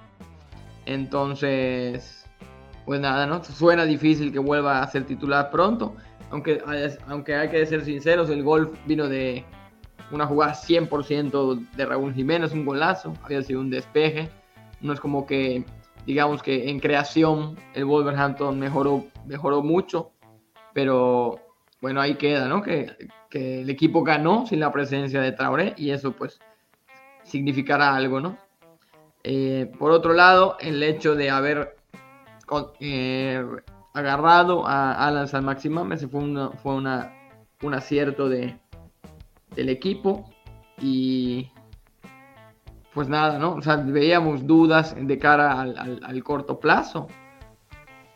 Entonces, 0.86 2.26
pues 2.84 3.00
nada, 3.00 3.26
¿no? 3.26 3.42
Suena 3.42 3.84
difícil 3.84 4.32
que 4.32 4.38
vuelva 4.38 4.82
a 4.82 4.86
ser 4.88 5.04
titular 5.04 5.50
pronto 5.50 5.94
aunque, 6.34 6.60
aunque 7.06 7.34
hay 7.36 7.48
que 7.48 7.64
ser 7.64 7.84
sinceros, 7.84 8.28
el 8.28 8.42
gol 8.42 8.72
vino 8.86 9.08
de 9.08 9.44
una 10.10 10.26
jugada 10.26 10.52
100% 10.52 11.68
de 11.76 11.86
Raúl 11.86 12.12
Jiménez, 12.12 12.52
un 12.52 12.64
golazo, 12.64 13.14
había 13.22 13.40
sido 13.42 13.60
un 13.60 13.70
despeje. 13.70 14.28
No 14.80 14.92
es 14.92 14.98
como 14.98 15.26
que, 15.26 15.64
digamos 16.06 16.42
que 16.42 16.68
en 16.68 16.80
creación 16.80 17.56
el 17.74 17.84
Wolverhampton 17.84 18.58
mejoró, 18.58 19.04
mejoró 19.26 19.62
mucho, 19.62 20.10
pero 20.72 21.38
bueno, 21.84 22.00
ahí 22.00 22.14
queda, 22.14 22.48
¿no? 22.48 22.62
Que, 22.62 22.96
que 23.28 23.60
el 23.60 23.68
equipo 23.68 24.02
ganó 24.02 24.46
sin 24.46 24.58
la 24.58 24.72
presencia 24.72 25.20
de 25.20 25.32
Traoré 25.32 25.74
y 25.76 25.90
eso 25.90 26.12
pues 26.12 26.40
significará 27.24 27.94
algo, 27.94 28.20
¿no? 28.20 28.38
Eh, 29.22 29.70
por 29.78 29.90
otro 29.90 30.14
lado, 30.14 30.56
el 30.60 30.82
hecho 30.82 31.14
de 31.14 31.28
haber 31.28 31.76
eh, 32.80 33.44
agarrado 33.92 34.66
a 34.66 35.06
Alan 35.06 35.28
San 35.28 35.44
Maximum. 35.44 35.92
Ese 35.92 36.08
fue, 36.08 36.22
fue 36.62 36.74
una, 36.74 37.12
un 37.60 37.74
acierto 37.74 38.30
de, 38.30 38.56
del 39.54 39.68
equipo. 39.68 40.24
Y 40.80 41.50
pues 42.94 43.10
nada, 43.10 43.38
¿no? 43.38 43.56
O 43.56 43.60
sea, 43.60 43.76
veíamos 43.76 44.46
dudas 44.46 44.96
de 44.98 45.18
cara 45.18 45.60
al, 45.60 46.24
corto 46.24 46.58
plazo. 46.58 47.08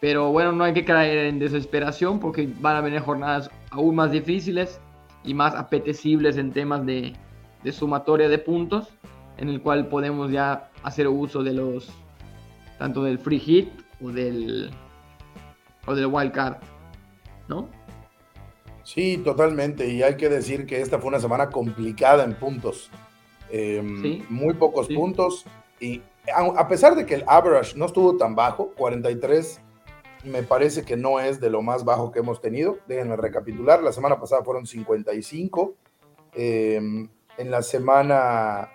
Pero 0.01 0.33
bueno, 0.33 0.53
no 0.53 0.65
hay 0.65 0.73
que 0.73 0.87
caer 0.87 1.27
en 1.27 1.39
desesperación 1.39 2.19
porque 2.19 2.49
van 2.61 2.77
a 2.77 2.81
venir 2.81 3.01
jornadas 3.01 3.51
aún 3.71 3.95
más 3.95 4.11
difíciles 4.11 4.81
y 5.25 5.35
más 5.35 5.55
apetecibles 5.55 6.37
en 6.37 6.53
temas 6.53 6.85
de, 6.87 7.15
de 7.63 7.73
sumatoria 7.73 8.29
de 8.29 8.39
puntos, 8.39 8.89
en 9.37 9.49
el 9.49 9.61
cual 9.61 9.89
podemos 9.89 10.31
ya 10.31 10.71
hacer 10.83 11.09
uso 11.09 11.43
de 11.43 11.53
los 11.53 11.91
tanto 12.79 13.03
del 13.03 13.19
free 13.19 13.41
hit 13.41 13.69
o 14.03 14.11
del 14.11 14.71
o 15.87 15.95
del 15.95 16.07
wild 16.07 16.33
card, 16.33 16.57
¿no? 17.49 17.69
Sí, 18.85 19.19
totalmente. 19.19 19.87
Y 19.87 20.03
hay 20.03 20.17
que 20.17 20.29
decir 20.29 20.67
que 20.67 20.81
esta 20.81 20.99
fue 20.99 21.09
una 21.09 21.21
semana 21.21 21.51
complicada 21.51 22.25
en 22.25 22.35
puntos. 22.35 22.91
Em, 23.51 24.23
muy 24.29 24.55
pocos 24.55 24.89
puntos. 24.89 25.45
Y 25.81 26.03
a 26.35 26.69
pesar 26.69 26.95
de 26.95 27.05
que 27.05 27.17
el 27.17 27.25
average 27.27 27.77
no 27.77 27.87
estuvo 27.87 28.17
tan 28.17 28.35
bajo, 28.35 28.71
43 28.77 29.61
me 30.25 30.43
parece 30.43 30.85
que 30.85 30.97
no 30.97 31.21
es 31.21 31.41
de 31.41 31.51
lo 31.51 31.63
más 31.63 31.85
bajo 31.85 32.11
que 32.11 32.21
hemos 32.21 32.41
tenido. 32.41 32.79
Déjenme 32.87 33.17
recapitular. 33.17 33.83
La 33.83 33.93
semana 33.93 34.19
pasada 34.19 34.43
fueron 34.45 34.67
55. 34.67 35.75
Em, 36.35 37.09
en 37.37 37.51
la 37.51 37.63
semana 37.63 38.71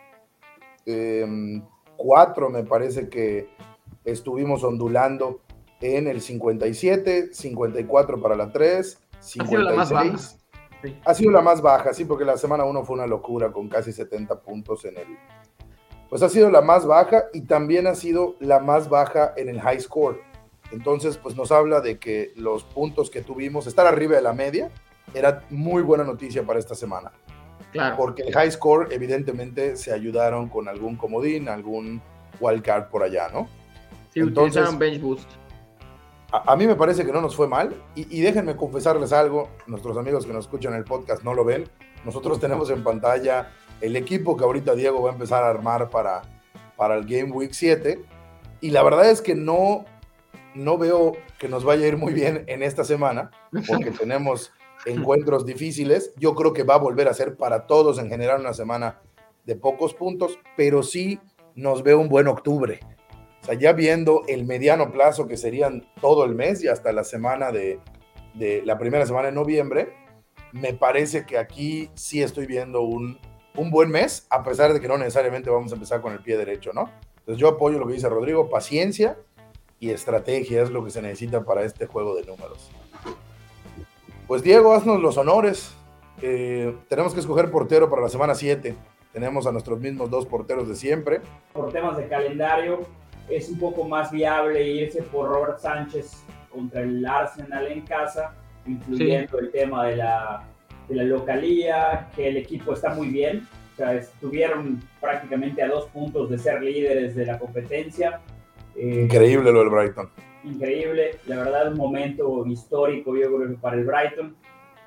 4 0.85 2.47
em, 2.47 2.53
me 2.53 2.63
parece 2.63 3.09
que 3.09 3.50
estuvimos 4.03 4.63
ondulando 4.63 5.41
en 5.81 6.07
el 6.07 6.21
57, 6.21 7.33
54 7.33 8.21
para 8.21 8.35
la 8.35 8.51
3, 8.51 9.00
56. 9.19 9.39
Ha 9.39 9.47
sido 9.47 9.62
la 9.62 9.75
más 9.75 9.91
baja. 9.91 10.17
Sí. 10.81 11.00
Ha 11.05 11.13
sido 11.13 11.31
la 11.31 11.41
más 11.41 11.62
baja, 11.62 11.93
sí, 11.93 12.05
porque 12.05 12.25
la 12.25 12.38
semana 12.38 12.65
1 12.65 12.83
fue 12.83 12.95
una 12.95 13.07
locura 13.07 13.51
con 13.51 13.69
casi 13.69 13.91
70 13.91 14.41
puntos 14.41 14.83
en 14.85 14.97
el... 14.97 15.07
Pues 16.09 16.21
ha 16.21 16.29
sido 16.29 16.51
la 16.51 16.62
más 16.62 16.85
baja 16.85 17.23
y 17.33 17.41
también 17.41 17.88
ha 17.88 17.95
sido 17.95 18.35
la 18.39 18.59
más 18.59 18.89
baja 18.89 19.33
en 19.35 19.50
el 19.50 19.62
high 19.62 19.79
score. 19.79 20.21
Entonces, 20.73 21.17
pues 21.17 21.35
nos 21.35 21.51
habla 21.51 21.79
de 21.79 21.97
que 21.97 22.33
los 22.35 22.65
puntos 22.65 23.09
que 23.09 23.21
tuvimos, 23.21 23.67
estar 23.67 23.87
arriba 23.87 24.15
de 24.15 24.21
la 24.21 24.33
media, 24.33 24.69
era 25.13 25.45
muy 25.49 25.81
buena 25.81 26.03
noticia 26.03 26.43
para 26.43 26.59
esta 26.59 26.75
semana. 26.75 27.11
Claro. 27.71 27.95
Porque 27.95 28.23
el 28.23 28.33
high 28.33 28.51
score, 28.51 28.91
evidentemente, 28.91 29.77
se 29.77 29.93
ayudaron 29.93 30.49
con 30.49 30.67
algún 30.67 30.95
comodín, 30.97 31.47
algún 31.47 32.01
wildcard 32.39 32.89
por 32.89 33.03
allá, 33.03 33.29
¿no? 33.29 33.47
Sí, 34.13 34.19
Entonces, 34.19 34.57
utilizaron 34.57 34.77
bench 34.77 35.01
boost 35.01 35.29
a, 36.33 36.55
mí 36.55 36.65
me 36.65 36.75
parece 36.75 37.05
que 37.05 37.11
no 37.11 37.21
nos 37.21 37.35
fue 37.35 37.47
mal. 37.47 37.75
Y, 37.95 38.21
déjenme 38.21 38.55
confesarles 38.55 39.13
algo, 39.13 39.49
nuestros 39.67 39.95
amigos 39.97 40.25
que 40.25 40.33
nos 40.33 40.45
escuchan 40.45 40.73
el 40.73 40.83
podcast 40.83 41.23
no 41.23 41.35
lo 41.35 41.45
ven. 41.45 41.69
Nosotros 42.05 42.39
tenemos 42.39 42.71
en 42.71 42.83
pantalla 42.83 43.51
el 43.81 43.95
equipo 43.95 44.35
que 44.35 44.43
ahorita 44.43 44.73
Diego 44.73 45.03
va 45.03 45.11
a 45.11 45.13
empezar 45.13 45.43
a 45.43 45.49
armar 45.49 45.91
para, 45.91 46.23
para 46.75 46.95
el 46.95 47.05
Game 47.05 47.31
Week 47.31 47.51
7. 47.53 48.03
Y 48.61 48.71
la 48.71 48.81
verdad 48.81 49.11
es 49.11 49.21
que 49.21 49.35
no, 49.35 49.85
no 50.55 50.77
veo 50.77 51.13
que 51.39 51.47
nos 51.47 51.63
vaya 51.63 51.85
a 51.85 51.87
ir 51.87 51.97
muy 51.97 52.13
bien 52.13 52.43
en 52.47 52.63
esta 52.63 52.83
semana, 52.83 53.31
porque 53.67 53.91
tenemos 53.99 54.51
encuentros 54.85 55.45
difíciles. 55.45 56.13
Yo 56.17 56.35
creo 56.35 56.53
que 56.53 56.63
va 56.63 56.75
a 56.75 56.79
volver 56.79 57.07
a 57.07 57.13
ser 57.13 57.35
para 57.35 57.67
todos 57.67 57.99
en 57.99 58.09
general 58.09 58.41
una 58.41 58.53
semana 58.53 59.01
de 59.45 59.55
pocos 59.55 59.93
puntos, 59.93 60.39
pero 60.55 60.83
sí 60.83 61.19
nos 61.55 61.83
veo 61.83 61.99
un 61.99 62.09
buen 62.09 62.27
octubre. 62.27 62.79
O 63.41 63.45
sea, 63.45 63.55
ya 63.55 63.73
viendo 63.73 64.23
el 64.27 64.45
mediano 64.45 64.91
plazo 64.91 65.27
que 65.27 65.37
serían 65.37 65.85
todo 65.99 66.23
el 66.23 66.33
mes 66.33 66.63
y 66.63 66.69
hasta 66.69 66.93
la 66.93 67.03
semana 67.03 67.51
de, 67.51 67.79
la 68.63 68.77
primera 68.77 69.05
semana 69.05 69.27
de 69.27 69.33
noviembre, 69.33 69.93
me 70.53 70.73
parece 70.73 71.25
que 71.25 71.37
aquí 71.37 71.89
sí 71.93 72.23
estoy 72.23 72.45
viendo 72.45 72.81
un, 72.81 73.19
un 73.55 73.69
buen 73.69 73.89
mes, 73.89 74.27
a 74.29 74.43
pesar 74.43 74.71
de 74.71 74.79
que 74.79 74.87
no 74.87 74.97
necesariamente 74.97 75.49
vamos 75.49 75.71
a 75.71 75.75
empezar 75.75 76.01
con 76.01 76.13
el 76.13 76.19
pie 76.19 76.37
derecho, 76.37 76.71
¿no? 76.73 76.89
Entonces 77.19 77.39
yo 77.39 77.49
apoyo 77.49 77.79
lo 77.79 77.87
que 77.87 77.93
dice 77.93 78.07
Rodrigo, 78.07 78.49
paciencia 78.49 79.17
y 79.83 79.91
estrategia 79.91 80.63
es 80.63 80.69
lo 80.69 80.81
que 80.85 80.91
se 80.91 81.01
necesita 81.01 81.43
para 81.43 81.63
este 81.63 81.87
juego 81.87 82.15
de 82.15 82.23
números. 82.23 82.71
Pues 84.27 84.41
Diego, 84.41 84.73
haznos 84.73 85.01
los 85.01 85.17
honores. 85.17 85.75
Eh, 86.21 86.73
tenemos 86.87 87.13
que 87.13 87.19
escoger 87.19 87.51
portero 87.51 87.89
para 87.89 88.03
la 88.03 88.07
semana 88.07 88.33
7. 88.33 88.75
Tenemos 89.11 89.45
a 89.45 89.51
nuestros 89.51 89.81
mismos 89.81 90.09
dos 90.09 90.25
porteros 90.25 90.69
de 90.69 90.75
siempre. 90.75 91.19
Por 91.51 91.73
temas 91.73 91.97
de 91.97 92.07
calendario, 92.07 92.79
es 93.27 93.49
un 93.49 93.59
poco 93.59 93.83
más 93.83 94.09
viable 94.09 94.65
irse 94.65 95.03
por 95.03 95.27
Robert 95.27 95.59
Sánchez 95.59 96.13
contra 96.49 96.79
el 96.79 97.05
Arsenal 97.05 97.67
en 97.67 97.81
casa, 97.81 98.33
incluyendo 98.65 99.37
el 99.37 99.51
tema 99.51 99.85
de 99.87 99.97
la, 99.97 100.45
de 100.87 100.95
la 100.95 101.03
localía, 101.03 102.09
que 102.15 102.29
el 102.29 102.37
equipo 102.37 102.71
está 102.71 102.93
muy 102.95 103.09
bien. 103.09 103.45
O 103.73 103.75
sea, 103.75 103.95
estuvieron 103.95 104.81
prácticamente 105.01 105.61
a 105.61 105.67
dos 105.67 105.89
puntos 105.89 106.29
de 106.29 106.37
ser 106.37 106.61
líderes 106.61 107.17
de 107.17 107.25
la 107.25 107.37
competencia. 107.37 108.21
Eh, 108.75 109.01
Increíble 109.03 109.51
lo 109.51 109.59
del 109.59 109.69
Brighton. 109.69 110.09
increíble, 110.43 111.19
la 111.27 111.37
verdad 111.37 111.71
un 111.71 111.77
momento 111.77 112.45
histórico 112.47 113.15
yo 113.15 113.35
creo 113.35 113.55
para 113.59 113.77
el 113.77 113.85
Brighton 113.85 114.35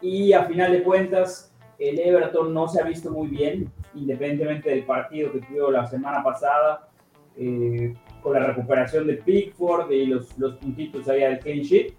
y 0.01 0.33
a 0.33 0.45
final 0.45 0.73
de 0.73 0.83
cuentas 0.83 1.53
el 1.79 1.99
Everton 1.99 2.53
no 2.53 2.69
se 2.69 2.81
ha 2.81 2.85
visto 2.85 3.11
muy 3.11 3.29
bien, 3.29 3.71
independientemente 3.95 4.71
del 4.71 4.85
partido 4.85 5.33
que 5.33 5.41
tuvo 5.41 5.71
la 5.71 5.87
semana 5.87 6.23
pasada, 6.23 6.89
eh, 7.37 7.95
con 8.23 8.33
la 8.33 8.41
recuperación 8.41 9.07
de 9.07 9.15
Pickford 9.15 9.91
y 9.91 10.07
los, 10.07 10.39
los 10.39 10.57
puntitos 10.57 11.09
ahí 11.09 11.21
del 11.21 11.39
clean 11.39 11.61
sheet, 11.61 11.95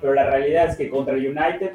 pero 0.00 0.14
la 0.14 0.28
realidad 0.28 0.68
es 0.68 0.76
que 0.76 0.90
contra 0.90 1.14
United, 1.14 1.72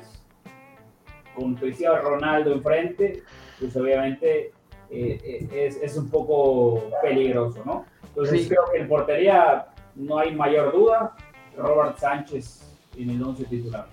con 1.36 1.56
Cristiano 1.56 2.00
Ronaldo 2.02 2.54
enfrente, 2.54 3.24
pues 3.60 3.76
obviamente 3.76 4.52
eh, 4.92 5.20
eh, 5.24 5.48
es, 5.52 5.78
es, 5.82 5.98
un 5.98 6.10
poco 6.10 6.84
peligroso, 7.02 7.64
¿no? 7.66 7.86
Entonces 8.10 8.48
creo 8.48 8.64
que 8.72 8.80
en 8.80 8.88
portería 8.88 9.68
no 9.96 10.18
hay 10.18 10.36
mayor 10.36 10.72
duda, 10.74 11.16
Robert 11.58 11.98
Sánchez 11.98 12.70
en 12.98 13.10
el 13.12 13.24
11 13.24 13.46
titular. 13.46 13.88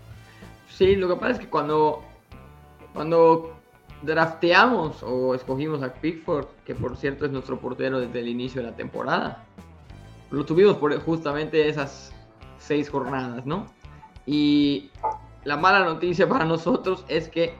Sí, 0.69 0.97
lo 0.97 1.09
que 1.09 1.17
pasa 1.17 1.33
es 1.33 1.39
que 1.39 1.49
cuando, 1.49 2.03
cuando 2.93 3.57
drafteamos 4.03 5.03
o 5.03 5.35
escogimos 5.35 5.83
a 5.83 5.93
Pickford, 5.93 6.47
que 6.65 6.75
por 6.75 6.97
cierto 6.97 7.25
es 7.25 7.31
nuestro 7.31 7.59
portero 7.59 8.01
desde 8.01 8.21
el 8.21 8.29
inicio 8.29 8.63
de 8.63 8.71
la 8.71 8.77
temporada, 8.77 9.45
lo 10.31 10.45
tuvimos 10.45 10.77
por 10.77 10.97
justamente 11.01 11.69
esas 11.69 12.13
seis 12.59 12.91
jornadas, 12.91 13.47
¿no? 13.47 13.67
Y 14.27 14.91
la 15.45 15.57
mala 15.57 15.85
noticia 15.85 16.29
para 16.29 16.45
nosotros 16.45 17.05
es 17.09 17.29
que 17.29 17.55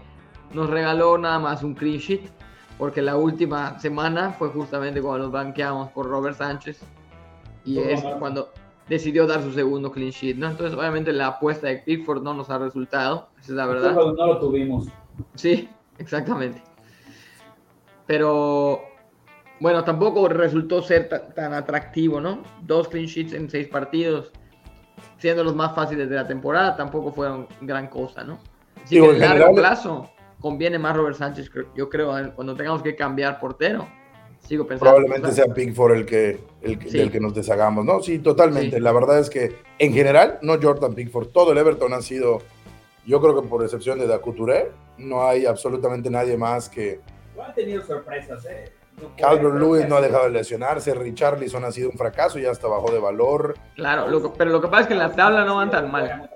nos 0.53 0.69
regaló 0.69 1.17
nada 1.19 1.39
más 1.39 1.63
un 1.63 1.75
clean 1.75 1.99
sheet, 1.99 2.31
porque 2.79 3.03
la 3.03 3.17
última 3.17 3.79
semana 3.79 4.33
fue 4.33 4.49
justamente 4.49 5.01
cuando 5.01 5.25
nos 5.25 5.33
banqueamos 5.33 5.91
por 5.91 6.07
Robert 6.07 6.37
Sánchez 6.37 6.81
y 7.65 7.79
es 7.79 8.03
cuando 8.19 8.53
decidió 8.89 9.27
dar 9.27 9.43
su 9.43 9.53
segundo 9.53 9.91
clean 9.91 10.11
sheet, 10.11 10.37
¿no? 10.37 10.49
Entonces, 10.49 10.79
obviamente, 10.79 11.13
la 11.13 11.27
apuesta 11.29 11.67
de 11.67 11.79
Pickford 11.79 12.23
no 12.23 12.35
nos 12.35 12.51
ha 12.51 12.59
resultado, 12.59 13.29
esa 13.41 13.53
es 13.53 13.57
la 13.57 13.67
verdad. 13.67 13.95
No 13.95 14.27
lo 14.27 14.39
tuvimos. 14.39 14.89
Sí, 15.35 15.69
exactamente. 15.99 16.63
Pero, 18.07 18.83
bueno, 19.59 19.83
tampoco 19.83 20.29
resultó 20.29 20.83
ser 20.83 21.09
tan, 21.35 21.55
atractivo, 21.55 22.21
¿no? 22.21 22.43
Dos 22.63 22.89
clean 22.89 23.07
sheets 23.07 23.33
en 23.33 23.51
seis 23.51 23.67
partidos, 23.67 24.31
siendo 25.19 25.43
los 25.43 25.57
más 25.57 25.75
fáciles 25.75 26.09
de 26.09 26.15
la 26.15 26.27
temporada, 26.27 26.77
tampoco 26.77 27.11
fueron 27.13 27.49
gran 27.63 27.89
cosa, 27.89 28.23
¿no? 28.23 28.39
Así 28.85 29.01
que 29.01 29.11
en 29.11 29.19
largo 29.19 29.55
plazo 29.57 30.11
conviene 30.41 30.79
más 30.79 30.97
Robert 30.97 31.17
Sánchez, 31.17 31.51
yo 31.75 31.89
creo, 31.89 32.13
cuando 32.35 32.55
tengamos 32.55 32.83
que 32.83 32.95
cambiar 32.95 33.41
portero 33.41 33.87
Probablemente 34.79 35.33
sea 35.33 35.47
Pickford 35.47 35.93
el 35.93 36.07
que, 36.07 36.39
el, 36.63 36.79
del 36.79 37.11
que 37.11 37.21
nos 37.21 37.35
deshagamos, 37.35 37.85
¿no? 37.85 38.01
Sí, 38.01 38.21
totalmente. 38.21 38.81
La 38.81 38.93
verdad 38.93 39.19
es 39.19 39.29
que 39.29 39.57
en 39.79 39.93
general, 39.93 40.39
no 40.43 40.55
Jordan 40.61 40.95
Pickford, 40.95 41.29
todo 41.29 41.53
el 41.53 41.59
Everton 41.59 41.93
ha 41.93 42.03
sido, 42.03 42.43
yo 43.05 43.21
creo 43.21 43.41
que 43.41 43.49
por 43.49 43.63
excepción 43.63 43.99
de 43.99 44.07
Dacuturé, 44.07 44.71
no 44.99 45.27
hay 45.27 45.47
absolutamente 45.47 46.11
nadie 46.11 46.37
más 46.37 46.69
que... 46.69 47.01
No 47.37 47.43
han 47.43 47.55
tenido 47.55 47.83
sorpresas, 47.83 48.45
¿eh? 48.47 48.73
Calvert 49.19 49.57
Lewis 49.57 49.87
no 49.87 49.97
ha 49.97 50.01
dejado 50.01 50.25
de 50.25 50.31
lesionarse, 50.31 50.95
Richarlison 50.95 51.65
ha 51.65 51.73
sido 51.73 51.91
un 51.91 51.99
fracaso, 51.99 52.39
ya 52.39 52.51
hasta 52.51 52.67
bajó 52.67 52.91
de 52.91 52.99
valor. 52.99 53.55
Claro, 53.75 54.33
pero 54.39 54.51
lo 54.51 54.61
que 54.63 54.69
pasa 54.69 54.83
es 54.83 54.87
que 54.87 54.95
en 54.95 55.01
la 55.01 55.13
tabla 55.13 55.45
no 55.45 55.57
van 55.57 55.71
tan 55.71 55.91
mal. 55.91 56.31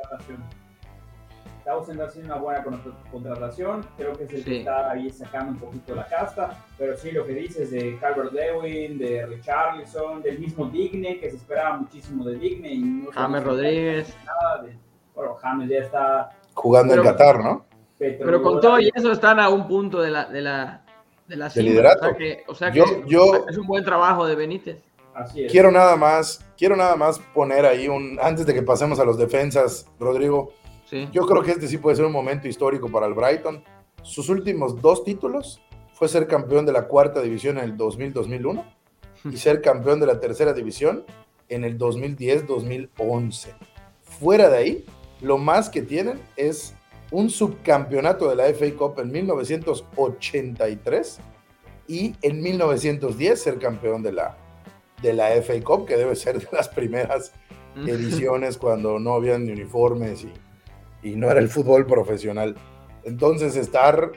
Estamos 1.60 1.90
haciendo 1.90 2.34
una 2.34 2.42
buena 2.42 2.64
contratación. 3.12 3.86
Creo 3.98 4.14
que 4.14 4.24
es 4.24 4.32
el 4.32 4.44
que 4.44 4.58
está 4.60 4.90
ahí 4.90 5.10
sacando 5.10 5.52
un 5.52 5.58
poquito 5.58 5.94
la 5.94 6.06
casta. 6.06 6.64
Pero 6.78 6.96
sí, 6.96 7.10
lo 7.12 7.26
que 7.26 7.34
dices 7.34 7.70
de 7.70 7.98
Calvert 7.98 8.32
Lewin, 8.32 8.98
de 8.98 9.26
Richarlison, 9.26 10.22
del 10.22 10.38
mismo 10.38 10.66
Digne, 10.70 11.20
que 11.20 11.28
se 11.28 11.36
esperaba 11.36 11.76
muchísimo 11.76 12.24
de 12.24 12.38
Digne. 12.38 12.72
Y 12.72 13.06
James 13.12 13.44
Rodríguez. 13.44 14.16
bueno, 15.14 15.34
James 15.34 15.68
ya 15.68 15.78
está. 15.78 16.30
Jugando 16.54 16.94
en 16.94 17.02
Qatar, 17.02 17.44
¿no? 17.44 17.66
Pero 17.98 18.42
con 18.42 18.58
todo 18.62 18.80
y 18.80 18.90
eso 18.94 19.12
están 19.12 19.38
a 19.38 19.50
un 19.50 19.68
punto 19.68 20.00
de 20.00 20.10
la, 20.10 20.24
de 20.24 20.40
la, 20.40 20.82
de 21.28 21.36
la 21.36 21.48
liderato. 21.54 22.16
O 22.48 22.54
sea 22.54 22.72
que, 22.72 23.04
yo, 23.06 23.44
es 23.46 23.58
un 23.58 23.66
buen 23.66 23.84
trabajo 23.84 24.26
de 24.26 24.34
Benítez. 24.34 24.78
Así 25.12 25.44
es. 25.44 25.52
Quiero 25.52 25.70
nada 25.70 25.94
más, 25.96 26.42
quiero 26.56 26.74
nada 26.74 26.96
más 26.96 27.18
poner 27.34 27.66
ahí 27.66 27.86
un, 27.86 28.18
antes 28.22 28.46
de 28.46 28.54
que 28.54 28.62
pasemos 28.62 28.98
a 28.98 29.04
los 29.04 29.18
defensas, 29.18 29.86
Rodrigo, 29.98 30.54
yo 31.12 31.26
creo 31.26 31.42
que 31.42 31.52
este 31.52 31.68
sí 31.68 31.78
puede 31.78 31.96
ser 31.96 32.04
un 32.04 32.12
momento 32.12 32.48
histórico 32.48 32.88
para 32.88 33.06
el 33.06 33.14
Brighton. 33.14 33.62
Sus 34.02 34.28
últimos 34.28 34.80
dos 34.80 35.04
títulos 35.04 35.60
fue 35.94 36.08
ser 36.08 36.26
campeón 36.26 36.66
de 36.66 36.72
la 36.72 36.88
cuarta 36.88 37.20
división 37.20 37.58
en 37.58 37.64
el 37.64 37.76
2000-2001 37.76 38.64
y 39.30 39.36
ser 39.36 39.60
campeón 39.60 40.00
de 40.00 40.06
la 40.06 40.18
tercera 40.18 40.52
división 40.52 41.04
en 41.48 41.64
el 41.64 41.78
2010-2011. 41.78 43.48
Fuera 44.02 44.48
de 44.48 44.56
ahí, 44.56 44.84
lo 45.20 45.38
más 45.38 45.68
que 45.68 45.82
tienen 45.82 46.20
es 46.36 46.74
un 47.10 47.28
subcampeonato 47.28 48.28
de 48.28 48.36
la 48.36 48.44
FA 48.54 48.72
Cup 48.76 49.00
en 49.00 49.12
1983 49.12 51.20
y 51.88 52.14
en 52.22 52.40
1910 52.40 53.42
ser 53.42 53.58
campeón 53.58 54.02
de 54.02 54.12
la, 54.12 54.38
de 55.02 55.12
la 55.12 55.30
FA 55.42 55.60
Cup, 55.62 55.86
que 55.86 55.96
debe 55.96 56.16
ser 56.16 56.40
de 56.40 56.48
las 56.52 56.68
primeras 56.68 57.32
ediciones 57.86 58.58
cuando 58.58 58.98
no 58.98 59.14
habían 59.14 59.46
ni 59.46 59.52
uniformes 59.52 60.24
y, 60.24 60.32
y 61.02 61.16
no 61.16 61.30
era 61.30 61.40
el 61.40 61.48
fútbol 61.48 61.86
profesional. 61.86 62.56
Entonces 63.04 63.56
estar 63.56 64.12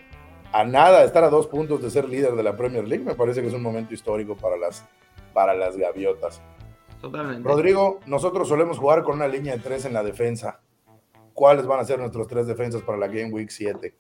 a 0.52 0.64
nada, 0.64 1.04
estar 1.04 1.24
a 1.24 1.30
dos 1.30 1.48
puntos 1.48 1.82
de 1.82 1.90
ser 1.90 2.08
líder 2.08 2.34
de 2.34 2.44
la 2.44 2.56
Premier 2.56 2.88
League, 2.88 3.04
me 3.04 3.16
parece 3.16 3.42
que 3.42 3.48
es 3.48 3.54
un 3.54 3.64
momento 3.64 3.94
histórico 3.94 4.36
para 4.36 4.58
las, 4.58 4.86
para 5.34 5.54
las 5.54 5.78
gaviotas. 5.78 6.42
Totalmente. 7.02 7.48
Rodrigo, 7.48 8.00
nosotros 8.06 8.48
solemos 8.48 8.78
jugar 8.78 9.04
con 9.04 9.16
una 9.16 9.28
línea 9.28 9.56
de 9.56 9.60
tres 9.60 9.86
en 9.86 9.94
la 9.94 10.04
defensa. 10.04 10.62
¿Cuáles 11.34 11.66
van 11.66 11.80
a 11.80 11.84
ser 11.84 12.00
nuestros 12.00 12.28
tres 12.28 12.46
defensas 12.46 12.82
para 12.84 12.98
la 12.98 13.08
Game 13.08 13.32
Week 13.32 13.50
7? 13.50 13.96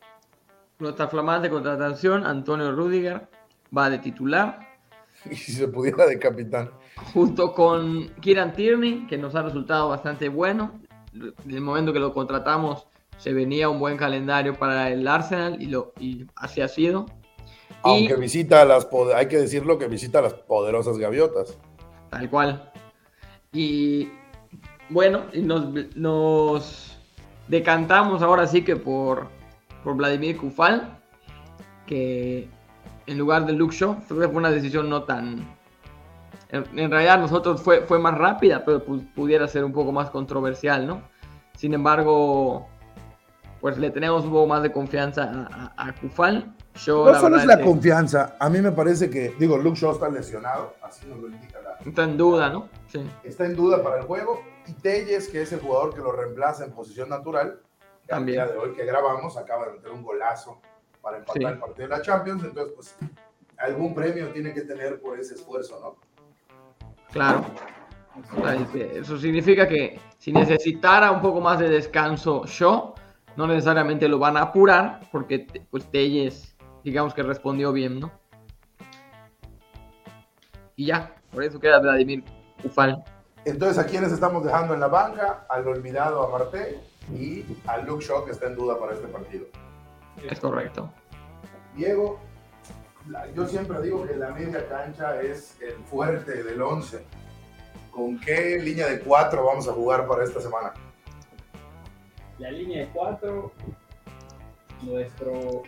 Nuestra 0.79 1.07
flamante 1.07 1.49
contratación, 1.49 2.25
Antonio 2.25 2.71
Rudiger, 2.71 3.27
va 3.75 3.89
de 3.89 3.99
titular. 3.99 4.59
Y 5.31 5.35
si 5.35 5.53
se 5.53 5.69
pudiera 5.69 6.05
de 6.05 6.19
capitán. 6.19 6.71
Junto 7.13 7.53
con 7.53 8.09
Kieran 8.19 8.53
Tierney, 8.53 9.07
que 9.07 9.17
nos 9.17 9.33
ha 9.35 9.41
resultado 9.41 9.87
bastante 9.87 10.27
bueno 10.27 10.81
el 11.47 11.62
momento 11.62 11.93
que 11.93 11.99
lo 11.99 12.13
contratamos 12.13 12.88
se 13.17 13.34
venía 13.34 13.69
un 13.69 13.80
buen 13.80 13.97
calendario 13.97 14.56
para 14.56 14.89
el 14.89 15.08
Arsenal 15.08 15.62
y, 15.62 15.67
lo, 15.67 15.93
y 15.99 16.26
así 16.36 16.62
ha 16.62 16.67
sido. 16.67 17.06
Aunque 17.84 18.15
visita 18.15 18.63
las, 18.65 18.88
hay 19.15 19.28
que 19.28 19.38
decirlo 19.38 19.78
que 19.78 19.88
visita 19.88 20.21
las 20.21 20.34
poderosas 20.34 20.97
gaviotas. 20.97 21.58
Tal 22.10 22.30
cual. 22.30 22.71
Y 23.52 24.10
bueno, 24.89 25.26
nos, 25.95 26.97
decantamos 27.47 28.21
ahora 28.21 28.47
sí 28.47 28.63
que 28.63 28.76
por, 28.76 29.28
por 29.84 29.95
Vladimir 29.95 30.38
Kufal, 30.38 30.97
que 31.86 32.47
en 33.06 33.17
lugar 33.17 33.45
de 33.45 33.54
Luke 33.54 33.76
Shaw 33.76 34.02
fue 34.08 34.28
una 34.28 34.49
decisión 34.49 34.89
no 34.89 35.04
tan, 35.04 35.52
en, 36.53 36.91
realidad 36.91 37.19
nosotros 37.19 37.63
fue, 37.63 37.81
fue 37.81 37.97
más 37.97 38.15
rápida, 38.15 38.63
pero 38.63 38.83
pudiera 38.83 39.47
ser 39.47 39.65
un 39.65 39.73
poco 39.73 39.91
más 39.91 40.11
controversial, 40.11 40.85
¿no? 40.85 41.01
Sin 41.57 41.73
embargo, 41.73 42.67
pues 43.59 43.79
le 43.79 43.89
tenemos 43.89 44.23
un 44.25 44.31
poco 44.31 44.45
más 44.45 44.61
de 44.61 44.71
confianza 44.71 45.47
a, 45.49 45.73
a, 45.87 45.95
Kufal. 45.95 46.53
no 46.85 47.19
solo 47.19 47.37
es 47.37 47.45
la 47.45 47.59
confianza, 47.59 48.35
a 48.39 48.49
mí 48.51 48.61
me 48.61 48.71
parece 48.71 49.09
que, 49.09 49.33
digo, 49.39 49.57
Luke 49.57 49.79
Shaw 49.79 49.93
está 49.93 50.09
lesionado, 50.09 50.75
así 50.83 51.07
nos 51.07 51.19
lo 51.19 51.27
indica 51.27 51.59
la... 51.59 51.77
Está 51.83 52.03
en 52.03 52.17
duda, 52.17 52.49
¿no? 52.49 52.69
Sí. 52.87 53.03
Está 53.23 53.45
en 53.45 53.55
duda 53.55 53.81
para 53.81 53.97
el 53.97 54.03
juego. 54.03 54.43
Y 54.67 54.73
Telles, 54.73 55.29
que 55.29 55.41
es 55.41 55.51
el 55.53 55.59
jugador 55.59 55.95
que 55.95 56.01
lo 56.01 56.11
reemplaza 56.11 56.65
en 56.65 56.71
posición 56.71 57.09
natural, 57.09 57.59
también. 58.05 58.41
El 58.41 58.47
día 58.47 58.53
de 58.53 58.59
hoy 58.59 58.75
que 58.75 58.85
grabamos, 58.85 59.37
acaba 59.37 59.65
de 59.65 59.71
meter 59.73 59.91
un 59.91 60.03
golazo 60.03 60.61
para 61.01 61.17
empatar 61.17 61.53
el 61.53 61.59
partido 61.59 61.87
de 61.87 61.95
la 61.95 62.01
Champions, 62.01 62.43
entonces 62.43 62.73
pues 62.75 62.95
algún 63.57 63.95
premio 63.95 64.29
tiene 64.29 64.53
que 64.53 64.61
tener 64.61 65.01
por 65.01 65.19
ese 65.19 65.33
esfuerzo, 65.33 65.79
¿no? 65.79 66.12
Claro. 67.13 67.45
Eso 68.76 69.17
significa 69.17 69.67
que 69.67 69.99
si 70.17 70.32
necesitara 70.32 71.12
un 71.12 71.21
poco 71.21 71.39
más 71.39 71.60
de 71.60 71.69
descanso 71.69 72.45
yo, 72.45 72.95
no 73.36 73.47
necesariamente 73.47 74.08
lo 74.08 74.19
van 74.19 74.38
a 74.38 74.41
apurar, 74.41 75.02
porque 75.12 75.47
pues 75.69 75.89
Telles, 75.89 76.56
digamos 76.84 77.13
que 77.13 77.23
respondió 77.23 77.71
bien, 77.71 77.99
¿no? 77.99 78.12
Y 80.76 80.88
ya, 80.88 81.15
por 81.32 81.43
eso 81.43 81.60
queda 81.60 81.80
Vladimir 81.80 82.23
Ufal. 82.63 83.04
Entonces, 83.45 83.78
¿a 83.78 83.86
quiénes 83.86 84.12
estamos 84.12 84.43
dejando 84.43 84.73
en 84.73 84.80
la 84.80 84.88
banca? 84.88 85.45
Al 85.49 85.67
olvidado 85.67 86.23
a 86.23 86.32
Marte 86.32 86.80
y 87.13 87.45
al 87.67 87.86
Luke 87.86 88.04
Shaw 88.04 88.26
que 88.26 88.32
está 88.32 88.47
en 88.47 88.56
duda 88.56 88.80
para 88.80 88.93
este 88.93 89.08
partido. 89.08 89.45
Es 90.30 90.39
correcto. 90.39 90.89
Diego, 91.76 92.19
yo 93.35 93.47
siempre 93.47 93.81
digo 93.81 94.05
que 94.07 94.15
la 94.15 94.31
media 94.31 94.67
cancha 94.67 95.21
es 95.21 95.57
el 95.61 95.75
fuerte 95.85 96.43
del 96.43 96.61
11. 96.61 97.03
¿Con 97.91 98.19
qué 98.19 98.59
línea 98.59 98.87
de 98.87 98.99
4 98.99 99.45
vamos 99.45 99.67
a 99.67 99.73
jugar 99.73 100.07
para 100.07 100.23
esta 100.23 100.41
semana? 100.41 100.73
La 102.39 102.49
línea 102.49 102.85
de 102.85 102.91
4, 102.91 103.51
nuestro 104.81 105.63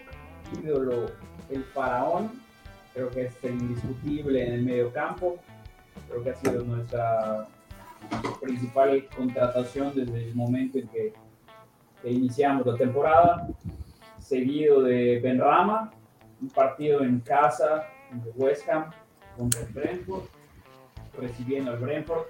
ídolo, 0.61 1.11
el 1.49 1.63
faraón, 1.65 2.31
creo 2.93 3.09
que 3.09 3.25
es 3.25 3.43
indiscutible 3.43 4.47
en 4.47 4.53
el 4.53 4.63
medio 4.63 4.91
campo. 4.91 5.37
Creo 6.09 6.23
que 6.23 6.29
ha 6.31 6.35
sido 6.35 6.63
nuestra 6.63 7.47
principal 8.41 9.07
contratación 9.15 9.93
desde 9.93 10.29
el 10.29 10.35
momento 10.35 10.79
en 10.79 10.87
que, 10.87 11.13
iniciamos 12.03 12.65
la 12.67 12.75
temporada, 12.75 13.47
seguido 14.19 14.83
de 14.83 15.19
Benrama, 15.19 15.91
un 16.41 16.49
partido 16.49 17.01
en 17.01 17.19
casa 17.19 17.85
de 18.11 18.29
West 18.35 18.67
Ham 18.69 18.91
contra 19.37 19.61
el 19.61 19.67
Brentford, 19.67 20.23
recibiendo 21.19 21.71
al 21.71 21.77
Brentford. 21.77 22.25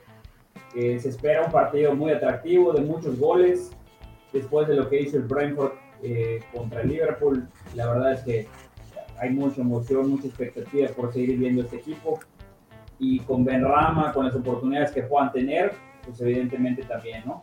se 0.73 1.09
espera 1.09 1.45
un 1.45 1.51
partido 1.51 1.95
muy 1.95 2.11
atractivo, 2.11 2.73
de 2.73 2.81
muchos 2.81 3.19
goles, 3.19 3.71
después 4.31 4.67
de 4.67 4.75
lo 4.75 4.89
que 4.89 5.01
hizo 5.01 5.17
el 5.17 5.23
Brentford 5.23 5.73
eh, 6.03 6.41
contra 6.53 6.81
el 6.81 6.89
Liverpool. 6.89 7.47
La 7.73 7.91
verdad 7.91 8.13
es 8.13 8.21
que 8.21 8.47
hay 9.17 9.29
mucha 9.29 9.61
emoción, 9.61 10.09
mucha 10.09 10.27
expectativa 10.27 10.89
por 10.89 11.13
seguir 11.13 11.37
viendo 11.37 11.61
este 11.61 11.77
equipo. 11.77 12.19
Y 12.99 13.19
con 13.19 13.43
Benrama, 13.43 14.13
con 14.13 14.25
las 14.25 14.35
oportunidades 14.35 14.91
que 14.91 15.03
puedan 15.03 15.31
tener, 15.31 15.73
pues 16.05 16.19
evidentemente 16.21 16.83
también, 16.83 17.23
¿no? 17.25 17.41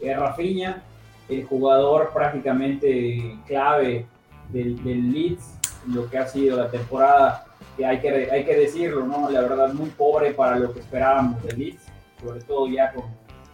Eh, 0.00 0.14
Rafinha, 0.14 0.82
el 1.28 1.44
jugador 1.44 2.10
prácticamente 2.12 3.38
clave 3.46 4.06
del, 4.50 4.82
del 4.82 5.12
Leeds, 5.12 5.58
lo 5.88 6.08
que 6.08 6.18
ha 6.18 6.26
sido 6.26 6.56
la 6.56 6.70
temporada, 6.70 7.46
que 7.76 7.84
hay 7.84 8.00
que, 8.00 8.30
hay 8.30 8.44
que 8.44 8.56
decirlo, 8.56 9.04
¿no? 9.06 9.30
La 9.30 9.42
verdad, 9.42 9.72
muy 9.72 9.90
pobre 9.90 10.32
para 10.32 10.58
lo 10.58 10.72
que 10.72 10.80
esperábamos 10.80 11.42
del 11.42 11.58
Leeds, 11.58 11.86
sobre 12.22 12.40
todo 12.42 12.68
ya 12.68 12.92
con, 12.92 13.04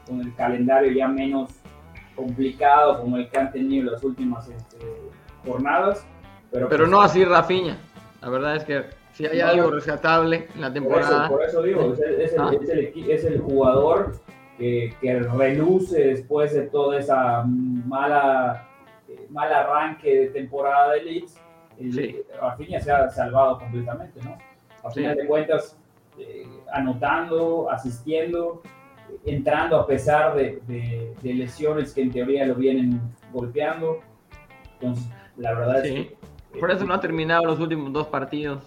con 0.06 0.20
el 0.20 0.34
calendario 0.34 0.92
ya 0.92 1.08
menos 1.08 1.50
complicado 2.14 3.00
como 3.00 3.16
el 3.16 3.28
que 3.28 3.38
han 3.38 3.50
tenido 3.50 3.92
las 3.92 4.02
últimas 4.04 4.48
este, 4.48 4.78
jornadas. 5.46 6.06
Pero, 6.50 6.68
pero 6.68 6.82
pues, 6.82 6.90
no 6.90 7.00
así 7.00 7.24
Rafinha. 7.24 7.78
La 8.20 8.28
verdad 8.28 8.56
es 8.56 8.64
que 8.64 8.84
si 9.12 9.26
hay 9.26 9.40
algo 9.40 9.70
rescatable 9.70 10.48
en 10.54 10.60
la 10.60 10.72
temporada. 10.72 11.28
Por 11.28 11.42
eso, 11.42 11.62
digo, 11.62 11.94
es, 11.94 12.00
el, 12.00 12.40
ah. 12.40 12.50
es, 13.08 13.24
el, 13.24 13.40
jugador 13.40 14.20
que, 14.58 14.94
que, 15.00 15.20
reluce 15.20 16.08
después 16.08 16.52
de 16.52 16.62
toda 16.62 16.98
esa 16.98 17.44
mala 17.44 18.68
eh, 19.08 19.26
mal 19.30 19.52
arranque 19.52 20.20
de 20.20 20.26
temporada 20.28 20.92
de 20.92 21.02
Leeds. 21.02 21.38
Rafinha 22.40 22.80
se 22.80 22.90
ha 22.90 23.08
salvado 23.10 23.58
completamente, 23.58 24.20
¿no? 24.22 24.36
A 24.82 24.90
final 24.90 25.16
de 25.16 25.26
cuentas, 25.26 25.76
eh, 26.18 26.46
anotando, 26.72 27.70
asistiendo, 27.70 28.62
entrando 29.24 29.76
a 29.78 29.86
pesar 29.86 30.34
de, 30.34 30.60
de, 31.22 31.34
lesiones 31.34 31.92
que 31.92 32.02
en 32.02 32.12
teoría 32.12 32.46
lo 32.46 32.54
vienen 32.54 33.00
golpeando. 33.32 34.00
Entonces, 34.74 35.08
la 35.36 35.54
verdad 35.54 35.84
es 35.84 35.92
que... 35.92 36.16
Por 36.58 36.70
eso 36.70 36.84
no 36.84 36.94
ha 36.94 37.00
terminado 37.00 37.44
los 37.44 37.60
últimos 37.60 37.92
dos 37.92 38.08
partidos, 38.08 38.64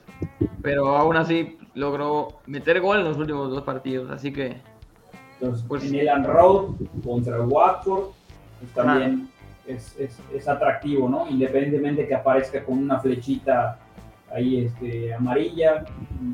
pero 0.61 0.95
aún 0.95 1.17
así 1.17 1.57
logró 1.73 2.39
meter 2.45 2.79
gol 2.79 2.99
en 2.99 3.05
los 3.05 3.17
últimos 3.17 3.49
dos 3.49 3.63
partidos, 3.63 4.09
así 4.09 4.31
que... 4.31 4.57
Entonces, 5.33 5.65
pues, 5.67 5.83
en 5.83 5.95
el 5.95 6.23
Road 6.23 6.75
contra 7.03 7.35
el 7.35 7.41
Watford, 7.41 8.11
pues, 8.59 8.73
también 8.73 9.29
es, 9.67 9.95
es, 9.99 10.17
es, 10.33 10.47
atractivo, 10.47 11.07
¿no? 11.07 11.27
Independientemente 11.29 12.07
que 12.07 12.15
aparezca 12.15 12.63
con 12.63 12.77
una 12.77 12.99
flechita 12.99 13.79
ahí 14.31 14.65
este, 14.65 15.13
amarilla, 15.13 15.85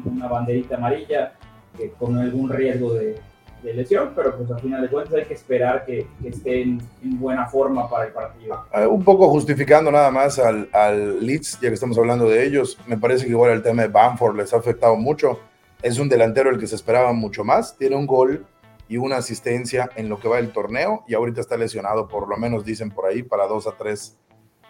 una 0.06 0.28
banderita 0.28 0.76
amarilla, 0.76 1.34
que 1.78 1.92
con 1.92 2.18
algún 2.18 2.50
riesgo 2.50 2.94
de, 2.94 3.20
de 3.64 3.74
lesión, 3.74 4.14
pero 4.16 4.36
pues 4.38 4.50
al 4.52 4.60
final 4.60 4.82
de 4.82 4.90
cuentas 4.90 5.16
hay 5.16 5.26
que 5.26 5.34
esperar 5.34 5.86
que, 5.86 6.08
que 6.22 6.30
esté 6.30 6.62
en, 6.62 6.80
buena 7.02 7.46
forma 7.48 7.90
para 7.90 8.06
el 8.06 8.14
partido. 8.14 8.66
Ah, 8.72 8.88
un 8.88 9.04
poco 9.04 9.30
justificando 9.30 9.92
nada 9.92 10.10
más 10.12 10.40
al, 10.40 10.70
al, 10.72 11.26
Leeds, 11.26 11.60
ya 11.62 11.68
que 11.68 11.74
estamos 11.74 11.98
hablando 11.98 12.30
de 12.30 12.46
ellos, 12.46 12.78
me 12.88 12.98
parece 12.98 13.26
que 13.26 13.32
igual 13.32 13.52
el 13.52 13.62
tema 13.62 13.84
de 13.84 13.90
Bamford 13.90 14.38
les 14.38 14.54
ha 14.54 14.58
afectado 14.58 14.96
mucho. 14.96 15.40
Es 15.82 16.00
un 16.00 16.10
delantero 16.10 16.50
el 16.50 16.60
que 16.60 16.68
se 16.68 16.76
esperaba 16.76 17.14
mucho 17.14 17.44
más, 17.44 17.78
tiene 17.78 17.96
un 17.96 18.06
gol 18.06 18.46
y 18.90 18.98
una 18.98 19.18
asistencia 19.18 19.90
en 19.96 20.10
lo 20.10 20.20
que 20.20 20.28
va 20.28 20.38
del 20.38 20.52
torneo 20.52 21.06
y 21.08 21.14
ahorita 21.14 21.40
está 21.40 21.56
lesionado, 21.56 22.10
por 22.10 22.28
lo 22.28 22.36
menos 22.36 22.66
dicen 22.66 22.92
por 22.92 23.06
ahí, 23.06 23.24
para 23.24 23.48
dos 23.48 23.68
a 23.68 23.78
tres 23.78 24.18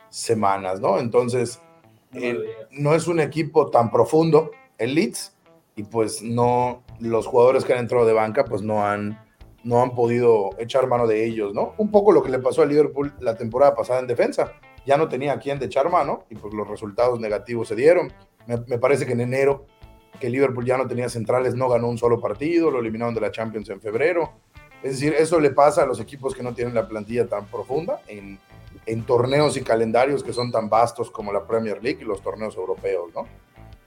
semanas, 0.09 0.79
¿no? 0.79 0.99
Entonces, 0.99 1.59
no 2.71 2.93
es 2.93 3.07
un 3.07 3.19
equipo 3.19 3.71
tan 3.71 3.89
profundo, 3.89 4.51
el 4.77 4.93
Leeds, 4.93 5.35
y 5.75 5.83
pues 5.83 6.21
no, 6.21 6.83
los 6.99 7.25
jugadores 7.25 7.63
que 7.63 7.73
han 7.73 7.79
entrado 7.79 8.05
de 8.05 8.13
banca 8.13 8.43
pues 8.43 8.61
no 8.61 8.85
han, 8.85 9.17
no 9.63 9.81
han 9.81 9.95
podido 9.95 10.49
echar 10.57 10.87
mano 10.87 11.07
de 11.07 11.25
ellos, 11.25 11.53
¿no? 11.53 11.73
Un 11.77 11.89
poco 11.89 12.11
lo 12.11 12.21
que 12.21 12.29
le 12.29 12.39
pasó 12.39 12.61
a 12.61 12.65
Liverpool 12.65 13.13
la 13.19 13.35
temporada 13.35 13.73
pasada 13.75 14.01
en 14.01 14.07
defensa, 14.07 14.53
ya 14.85 14.97
no 14.97 15.07
tenía 15.07 15.33
a 15.33 15.39
quién 15.39 15.59
de 15.59 15.67
echar 15.67 15.89
mano 15.89 16.25
y 16.29 16.35
pues 16.35 16.53
los 16.53 16.67
resultados 16.67 17.19
negativos 17.19 17.69
se 17.69 17.75
dieron. 17.75 18.11
Me, 18.47 18.79
parece 18.79 19.05
que 19.05 19.13
en 19.13 19.21
enero, 19.21 19.67
que 20.19 20.29
Liverpool 20.29 20.65
ya 20.65 20.77
no 20.77 20.87
tenía 20.87 21.09
centrales, 21.09 21.55
no 21.55 21.69
ganó 21.69 21.89
un 21.89 21.97
solo 21.97 22.19
partido, 22.19 22.71
lo 22.71 22.79
eliminaron 22.79 23.13
de 23.13 23.21
la 23.21 23.31
Champions 23.31 23.69
en 23.69 23.81
febrero. 23.81 24.33
Es 24.81 24.93
decir, 24.93 25.13
eso 25.13 25.39
le 25.39 25.51
pasa 25.51 25.83
a 25.83 25.85
los 25.85 25.99
equipos 25.99 26.33
que 26.33 26.43
no 26.43 26.53
tienen 26.53 26.73
la 26.73 26.87
plantilla 26.87 27.27
tan 27.27 27.45
profunda 27.47 28.01
en, 28.07 28.39
en 28.85 29.03
torneos 29.03 29.57
y 29.57 29.61
calendarios 29.61 30.23
que 30.23 30.33
son 30.33 30.51
tan 30.51 30.69
vastos 30.69 31.11
como 31.11 31.33
la 31.33 31.45
Premier 31.45 31.83
League 31.83 31.99
y 32.01 32.05
los 32.05 32.21
torneos 32.21 32.55
europeos, 32.55 33.11
¿no? 33.13 33.27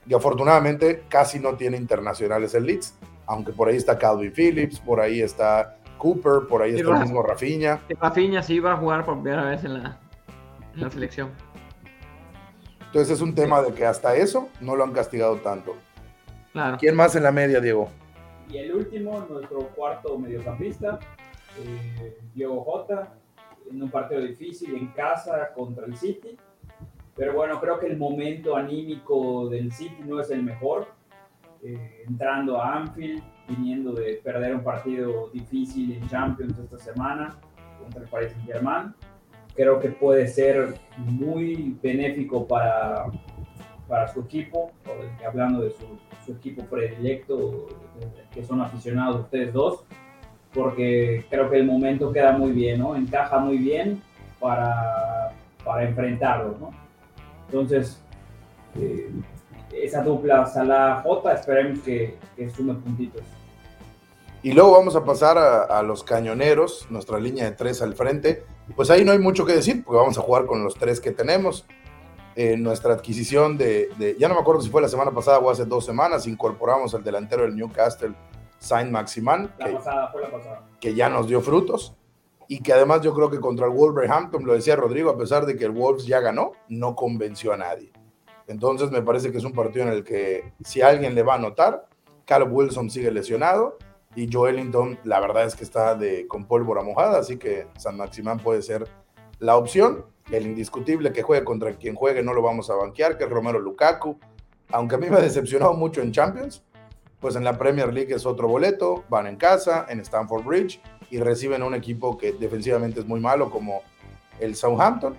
y 0.07 0.13
afortunadamente 0.13 1.03
casi 1.07 1.39
no 1.39 1.55
tiene 1.55 1.77
internacionales 1.77 2.53
el 2.55 2.65
Leeds, 2.65 2.95
aunque 3.25 3.53
por 3.53 3.69
ahí 3.69 3.77
está 3.77 3.97
Calvin 3.97 4.33
Phillips, 4.33 4.79
por 4.79 4.99
ahí 4.99 5.21
está 5.21 5.77
Cooper, 5.97 6.47
por 6.49 6.61
ahí 6.61 6.75
está 6.75 6.91
el 6.95 6.99
mismo 6.99 7.23
Rafinha. 7.23 7.81
Rafinha 8.01 8.43
sí 8.43 8.59
va 8.59 8.73
a 8.73 8.77
jugar 8.77 9.05
por 9.05 9.21
primera 9.21 9.45
vez 9.45 9.63
en 9.63 9.81
la, 9.81 9.99
selección. 10.89 11.31
Entonces 12.87 13.11
es 13.11 13.21
un 13.21 13.33
tema 13.33 13.61
de 13.61 13.73
que 13.73 13.85
hasta 13.85 14.15
eso 14.15 14.49
no 14.59 14.75
lo 14.75 14.83
han 14.83 14.91
castigado 14.91 15.37
tanto. 15.37 15.75
Claro. 16.53 16.77
¿Quién 16.79 16.95
más 16.95 17.15
en 17.15 17.23
la 17.23 17.31
media, 17.31 17.59
Diego? 17.59 17.89
Y 18.49 18.57
el 18.57 18.73
último, 18.73 19.25
nuestro 19.29 19.67
cuarto 19.75 20.17
mediocampista, 20.17 20.99
eh, 21.59 22.17
Diego 22.33 22.63
Jota, 22.63 23.13
en 23.69 23.83
un 23.83 23.89
partido 23.89 24.21
difícil 24.21 24.75
en 24.75 24.87
casa 24.87 25.51
contra 25.53 25.85
el 25.85 25.97
City 25.97 26.37
pero 27.15 27.33
bueno, 27.33 27.59
creo 27.59 27.79
que 27.79 27.87
el 27.87 27.97
momento 27.97 28.55
anímico 28.55 29.47
del 29.49 29.71
City 29.71 30.03
no 30.05 30.19
es 30.19 30.31
el 30.31 30.43
mejor. 30.43 30.87
Eh, 31.63 32.03
entrando 32.07 32.59
a 32.59 32.75
Anfield, 32.75 33.23
viniendo 33.47 33.93
de 33.93 34.19
perder 34.23 34.55
un 34.55 34.63
partido 34.63 35.29
difícil 35.31 35.93
en 35.93 36.09
Champions 36.09 36.57
esta 36.57 36.77
semana 36.77 37.37
contra 37.81 38.01
el 38.01 38.07
Paris 38.09 38.31
Saint-Germain. 38.33 38.93
Creo 39.55 39.79
que 39.79 39.89
puede 39.89 40.27
ser 40.27 40.73
muy 40.97 41.77
benéfico 41.81 42.47
para, 42.47 43.05
para 43.87 44.07
su 44.07 44.21
equipo, 44.21 44.71
hablando 45.25 45.61
de 45.61 45.71
su, 45.71 45.85
su 46.25 46.31
equipo 46.33 46.63
predilecto, 46.63 47.67
que 48.33 48.43
son 48.43 48.61
aficionados 48.61 49.21
ustedes 49.21 49.53
dos, 49.53 49.83
porque 50.53 51.25
creo 51.29 51.49
que 51.49 51.57
el 51.57 51.65
momento 51.65 52.11
queda 52.11 52.31
muy 52.31 52.51
bien, 52.51 52.79
¿no? 52.79 52.95
Encaja 52.95 53.39
muy 53.39 53.57
bien 53.57 54.01
para, 54.39 55.31
para 55.63 55.83
enfrentarlo, 55.83 56.55
¿no? 56.59 56.71
Entonces, 57.47 57.99
eh, 58.79 59.09
esa 59.73 60.03
dupla 60.03 60.45
Salah-J, 60.45 61.33
esperemos 61.33 61.79
que, 61.79 62.17
que, 62.35 62.49
sume 62.49 62.75
puntitos. 62.75 63.23
Y 64.43 64.51
luego 64.51 64.73
vamos 64.73 64.95
a 64.95 65.03
pasar 65.05 65.37
a, 65.37 65.81
los 65.83 66.03
cañoneros, 66.03 66.87
nuestra 66.89 67.19
línea 67.19 67.45
de 67.45 67.51
tres 67.51 67.81
al 67.81 67.95
frente. 67.95 68.43
Pues 68.75 68.89
ahí 68.89 69.05
no 69.05 69.13
hay 69.13 69.19
mucho 69.19 69.45
que 69.45 69.53
decir, 69.53 69.83
porque 69.83 69.97
vamos 69.97 70.17
a 70.17 70.21
jugar 70.21 70.45
con 70.45 70.63
los 70.63 70.75
tres 70.75 70.99
que 70.99 71.11
tenemos. 71.11 71.65
Eh, 72.35 72.57
nuestra 72.57 72.93
adquisición 72.93 73.57
de, 73.57 74.15
ya 74.17 74.27
no 74.27 74.33
me 74.33 74.41
acuerdo 74.41 74.61
si 74.61 74.69
fue 74.69 74.81
la 74.81 74.87
semana 74.87 75.11
pasada 75.11 75.39
o 75.39 75.49
hace 75.51 75.65
dos 75.65 75.85
semanas, 75.85 76.25
incorporamos 76.25 76.95
al 76.95 77.03
delantero 77.03 77.43
del 77.43 77.55
Newcastle, 77.55 78.15
Saint 78.57 78.89
Maximan, 78.89 79.53
que, 79.59 79.73
pasada, 79.73 80.09
fue 80.11 80.21
la 80.21 80.31
pasada. 80.31 80.63
que 80.79 80.95
ya 80.95 81.09
nos 81.09 81.27
dio 81.27 81.41
frutos 81.41 81.95
y 82.47 82.61
que 82.61 82.73
además 82.73 83.01
yo 83.01 83.13
creo 83.13 83.29
que 83.29 83.39
contra 83.39 83.67
el 83.67 83.73
Wolverhampton, 83.73 84.45
lo 84.45 84.53
decía 84.53 84.75
Rodrigo, 84.75 85.09
a 85.09 85.17
pesar 85.17 85.45
de 85.45 85.55
que 85.55 85.65
el 85.65 85.71
Wolves 85.71 86.05
ya 86.05 86.19
ganó, 86.21 86.53
no 86.69 86.95
convenció 86.95 87.53
a 87.53 87.57
nadie. 87.57 87.91
Entonces 88.47 88.91
me 88.91 89.01
parece 89.01 89.31
que 89.31 89.37
es 89.37 89.43
un 89.43 89.53
partido 89.53 89.85
en 89.85 89.91
el 89.91 90.03
que 90.03 90.53
si 90.63 90.81
alguien 90.81 91.15
le 91.15 91.23
va 91.23 91.33
a 91.33 91.37
anotar, 91.37 91.87
Caleb 92.25 92.53
Wilson 92.53 92.89
sigue 92.89 93.11
lesionado 93.11 93.77
y 94.15 94.31
Joelinton 94.31 94.99
la 95.03 95.19
verdad 95.19 95.45
es 95.45 95.55
que 95.55 95.63
está 95.63 95.95
de, 95.95 96.27
con 96.27 96.45
pólvora 96.45 96.83
mojada, 96.83 97.19
así 97.19 97.37
que 97.37 97.67
San 97.77 97.97
Maximán 97.97 98.39
puede 98.39 98.61
ser 98.61 98.87
la 99.39 99.55
opción. 99.55 100.05
El 100.31 100.45
indiscutible 100.45 101.11
que 101.11 101.21
juegue 101.21 101.43
contra 101.43 101.73
quien 101.73 101.95
juegue 101.95 102.23
no 102.23 102.33
lo 102.33 102.41
vamos 102.41 102.69
a 102.69 102.75
banquear, 102.75 103.17
que 103.17 103.25
es 103.25 103.29
Romero 103.29 103.59
Lukaku. 103.59 104.17
Aunque 104.69 104.95
a 104.95 104.97
mí 104.97 105.09
me 105.09 105.17
ha 105.17 105.21
decepcionado 105.21 105.73
mucho 105.73 106.01
en 106.01 106.11
Champions, 106.11 106.63
pues 107.19 107.35
en 107.35 107.43
la 107.43 107.57
Premier 107.57 107.93
League 107.93 108.13
es 108.13 108.25
otro 108.25 108.47
boleto, 108.47 109.05
van 109.09 109.27
en 109.27 109.37
casa, 109.37 109.85
en 109.89 109.99
Stamford 110.01 110.43
Bridge 110.43 110.81
y 111.09 111.19
reciben 111.19 111.61
a 111.61 111.65
un 111.65 111.75
equipo 111.75 112.17
que 112.17 112.33
defensivamente 112.33 112.99
es 112.99 113.05
muy 113.05 113.19
malo 113.19 113.49
como 113.49 113.81
el 114.39 114.55
Southampton. 114.55 115.15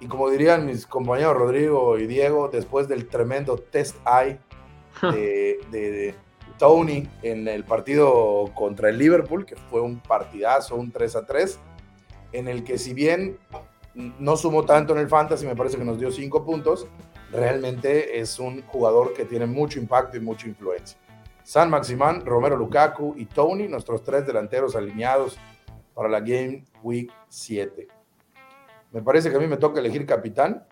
Y 0.00 0.06
como 0.06 0.28
dirían 0.30 0.66
mis 0.66 0.86
compañeros 0.86 1.36
Rodrigo 1.36 1.98
y 1.98 2.06
Diego, 2.06 2.48
después 2.48 2.86
del 2.86 3.08
tremendo 3.08 3.56
test 3.56 3.96
eye 4.06 4.38
de, 5.70 6.14
Tony 6.58 7.08
en 7.22 7.48
el 7.48 7.64
partido 7.64 8.50
contra 8.54 8.88
el 8.88 8.98
Liverpool, 8.98 9.44
que 9.44 9.56
fue 9.56 9.80
un 9.80 9.98
partidazo, 9.98 10.76
un 10.76 10.90
3 10.90 11.16
a 11.16 11.26
3, 11.26 11.58
en 12.32 12.48
el 12.48 12.64
que 12.64 12.78
si 12.78 12.94
bien 12.94 13.38
no 13.96 14.36
sumó 14.36 14.64
tanto 14.64 14.92
en 14.92 15.00
el 15.00 15.08
fantasy, 15.08 15.46
me 15.46 15.56
parece 15.56 15.78
que 15.78 15.84
nos 15.84 15.98
dio 15.98 16.10
5 16.10 16.44
puntos, 16.44 16.86
realmente 17.32 18.18
es 18.18 18.38
un 18.38 18.62
jugador 18.62 19.14
que 19.14 19.24
tiene 19.24 19.46
mucho 19.46 19.78
impacto 19.80 20.16
y 20.16 20.20
mucha 20.20 20.46
influencia. 20.46 20.98
San 21.42 21.70
Maximán, 21.70 22.26
Romero 22.26 22.56
Lukaku 22.56 23.14
y 23.16 23.26
Tony, 23.26 23.68
nuestros 23.68 24.02
tres 24.02 24.26
delanteros 24.26 24.74
alineados 24.74 25.38
para 25.94 26.08
la 26.08 26.18
Game 26.18 26.64
Week 26.82 27.10
7. 27.28 27.86
Me 28.92 29.00
parece 29.00 29.30
que 29.30 29.36
a 29.36 29.38
mí 29.38 29.46
me 29.46 29.56
toca 29.56 29.80
elegir 29.80 30.04
capitán. 30.06 30.66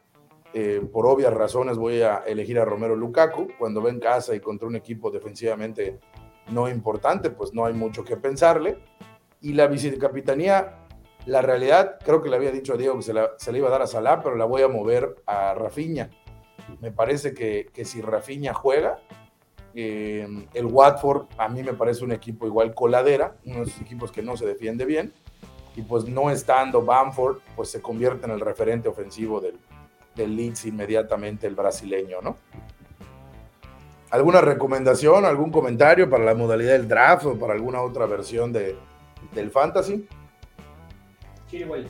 Eh, 0.53 0.81
por 0.93 1.07
obvias 1.07 1.33
razones 1.33 1.77
voy 1.79 2.03
a 2.03 2.25
elegir 2.27 2.59
a 2.59 2.65
Romero 2.65 2.97
Lukaku. 2.97 3.49
Cuando 3.59 3.83
va 3.83 3.91
en 3.91 4.01
casa 4.01 4.35
y 4.35 4.41
contra 4.41 4.67
un 4.67 4.77
equipo 4.77 5.11
defensivamente 5.11 6.01
no 6.51 6.69
importante, 6.69 7.31
pues 7.31 7.55
no 7.55 7.65
hay 7.65 7.73
mucho 7.73 8.05
que 8.05 8.17
pensarle. 8.17 8.79
Y 9.41 9.53
la 9.53 9.67
vicecapitanía, 9.67 10.84
la 11.27 11.43
realidad, 11.43 11.99
creo 12.05 12.23
que 12.23 12.29
le 12.29 12.37
había 12.37 12.53
dicho 12.53 12.75
a 12.75 12.77
Diego 12.77 12.97
que 12.97 13.03
se 13.03 13.13
la, 13.13 13.59
iba 13.59 13.69
a 13.69 13.71
dar 13.71 13.83
a 13.83 13.87
Salah, 13.87 14.21
pero 14.23 14.37
la 14.37 14.45
voy 14.45 14.63
a 14.63 14.69
mover 14.69 15.17
a 15.27 15.55
Rafinha. 15.55 16.11
Me 16.81 16.93
parece 16.93 17.35
que, 17.35 17.69
que 17.73 17.85
si 17.85 18.01
Rafinha 18.01 18.53
juega, 18.53 18.99
eh, 19.75 20.27
el 20.55 20.67
Watford 20.67 21.27
a 21.39 21.49
mí 21.49 21.63
me 21.63 21.73
parece 21.73 22.05
un 22.05 22.13
equipo 22.13 22.47
igual 22.47 22.75
coladera, 22.75 23.37
unos 23.45 23.81
equipos 23.81 24.13
que 24.13 24.23
no 24.23 24.37
se 24.37 24.47
defiende 24.47 24.85
bien. 24.85 25.13
Y 25.77 25.83
pues 25.83 26.05
no 26.07 26.31
estando 26.31 26.83
Bamford, 26.83 27.39
pues 27.57 27.71
se 27.71 27.83
convierte 27.83 28.27
en 28.27 28.33
el 28.33 28.41
referente 28.41 28.89
ofensivo 28.89 29.41
del, 29.41 29.59
del 30.15 30.37
Leeds 30.37 30.67
inmediatamente 30.67 31.47
el 31.47 31.57
brasileño, 31.57 32.21
¿no? 32.23 32.37
¿Alguna 34.11 34.41
recomendación, 34.41 35.25
algún 35.25 35.51
comentario 35.51 36.09
para 36.09 36.25
la 36.25 36.37
modalidad 36.37 36.75
del 36.75 36.87
draft 36.87 37.27
o 37.27 37.37
para 37.37 37.55
alguna 37.55 37.83
otra 37.83 38.07
versión 38.07 38.53
de, 38.53 38.77
del 39.33 39.51
fantasy? 39.51 40.07
Chilwell. 41.55 41.87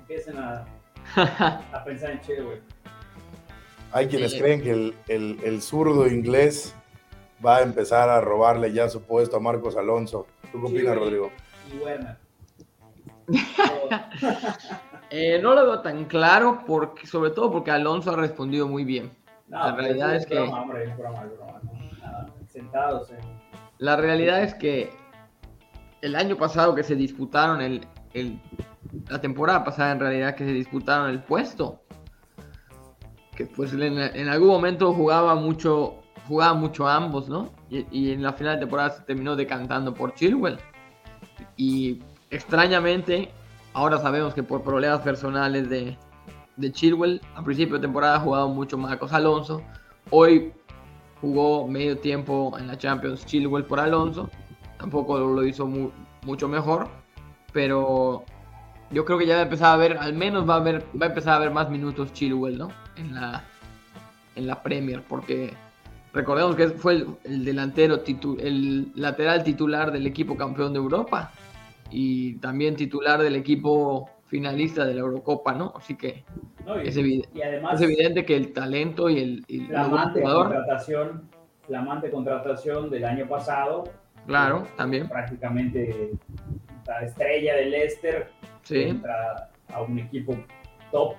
Empiecen 0.00 0.36
a, 0.38 0.66
a 1.72 1.84
pensar 1.84 2.10
en 2.10 2.20
Chilwell. 2.20 2.62
Hay 3.92 4.06
quienes 4.08 4.34
creen 4.34 4.62
que 4.62 4.70
el, 4.70 4.94
el, 5.08 5.38
el 5.42 5.62
zurdo 5.62 6.06
inglés 6.06 6.74
va 7.44 7.58
a 7.58 7.62
empezar 7.62 8.10
a 8.10 8.20
robarle 8.20 8.72
ya 8.72 8.88
su 8.88 9.02
puesto 9.02 9.38
a 9.38 9.40
Marcos 9.40 9.76
Alonso. 9.76 10.26
¿Tú 10.52 10.60
qué 10.60 10.66
opinas, 10.66 10.96
Rodrigo? 10.96 11.30
Y 11.72 11.78
Werner. 11.78 12.16
eh, 15.10 15.40
no 15.42 15.54
lo 15.54 15.62
veo 15.62 15.80
tan 15.80 16.04
claro, 16.04 16.62
porque, 16.66 17.06
sobre 17.06 17.30
todo 17.30 17.50
porque 17.50 17.70
Alonso 17.70 18.10
ha 18.10 18.16
respondido 18.16 18.68
muy 18.68 18.84
bien. 18.84 19.10
la 19.48 19.74
realidad 19.74 20.14
es, 20.16 20.26
que. 20.26 20.50
Sentados 22.48 23.10
La 23.78 23.96
realidad 23.96 24.42
es 24.42 24.54
que 24.54 24.90
el 26.02 26.14
año 26.14 26.36
pasado 26.36 26.74
que 26.74 26.82
se 26.82 26.94
disputaron 26.94 27.60
el, 27.60 27.80
la 29.08 29.20
temporada 29.20 29.64
pasada 29.64 29.92
en 29.92 30.00
realidad 30.00 30.34
que 30.34 30.44
se 30.44 30.52
disputaron 30.52 31.10
el 31.10 31.22
puesto 31.22 31.82
que 33.36 33.46
pues 33.46 33.72
en, 33.74 34.28
algún 34.28 34.48
momento 34.48 34.92
jugaba 34.92 35.36
mucho 35.36 35.96
jugaban 36.26 36.58
mucho 36.58 36.88
ambos, 36.88 37.28
¿no? 37.28 37.52
Y, 37.70 38.10
en 38.10 38.22
la 38.22 38.32
final 38.32 38.54
de 38.54 38.60
temporada 38.60 38.90
se 38.90 39.02
terminó 39.02 39.36
decantando 39.36 39.94
por 39.94 40.14
Chilwell. 40.14 40.58
Y 41.56 42.02
extrañamente, 42.30 43.30
ahora 43.74 43.98
sabemos 43.98 44.34
que 44.34 44.42
por 44.42 44.62
problemas 44.62 45.02
personales 45.02 45.68
de, 45.70 45.96
de 46.56 46.72
Chilwell, 46.72 47.20
a 47.36 47.44
principio 47.44 47.76
de 47.76 47.82
temporada 47.82 48.16
ha 48.16 48.20
jugado 48.20 48.48
mucho 48.48 48.76
Marcos 48.76 49.12
Alonso. 49.12 49.62
Hoy 50.10 50.52
jugó 51.20 51.68
medio 51.68 51.96
tiempo 51.98 52.56
en 52.58 52.66
la 52.66 52.76
Champions 52.76 53.24
Chilwell 53.24 53.64
por 53.64 53.78
Alonso. 53.78 54.28
Tampoco 54.78 55.18
lo 55.18 55.44
hizo 55.44 55.68
mucho 56.22 56.48
mejor. 56.48 56.88
Pero 57.56 58.22
yo 58.90 59.06
creo 59.06 59.16
que 59.16 59.26
ya 59.26 59.36
va 59.36 59.40
a 59.40 59.44
empezar 59.44 59.72
a 59.72 59.78
ver, 59.78 59.96
al 59.96 60.12
menos 60.12 60.46
va 60.46 60.56
a, 60.56 60.60
ver, 60.60 60.84
va 61.00 61.06
a 61.06 61.08
empezar 61.08 61.36
a 61.36 61.38
ver 61.38 61.50
más 61.50 61.70
minutos 61.70 62.12
Chilwell, 62.12 62.58
¿no? 62.58 62.68
En 62.98 63.14
la, 63.14 63.44
en 64.34 64.46
la 64.46 64.62
Premier, 64.62 65.00
porque 65.00 65.54
Recordemos 66.12 66.56
que 66.56 66.68
fue 66.68 67.04
el, 67.24 67.44
delantero, 67.44 68.02
el 68.38 68.90
lateral 68.94 69.44
titular 69.44 69.92
del 69.92 70.06
equipo 70.06 70.34
campeón 70.34 70.72
de 70.72 70.78
Europa 70.78 71.30
y 71.90 72.36
también 72.36 72.74
titular 72.74 73.20
del 73.20 73.36
equipo 73.36 74.08
finalista 74.24 74.86
de 74.86 74.94
la 74.94 75.00
Eurocopa, 75.00 75.52
¿no? 75.52 75.74
Así 75.76 75.94
que 75.94 76.24
es, 76.82 76.96
evidente, 76.96 78.24
que 78.24 78.34
el 78.34 78.54
talento 78.54 79.10
y 79.10 79.18
el, 79.18 79.44
y 79.46 79.60
flamante 79.60 80.22
contratación, 80.22 81.28
flamante 81.66 82.10
contratación 82.10 82.88
del 82.88 83.04
año 83.04 83.28
pasado. 83.28 83.84
Claro, 84.26 84.66
también. 84.74 85.10
Prácticamente 85.10 86.12
la 86.86 87.00
estrella 87.00 87.56
del 87.56 87.70
Leicester 87.70 88.28
sí. 88.62 89.00
a 89.72 89.82
un 89.82 89.98
equipo 89.98 90.36
top 90.90 91.14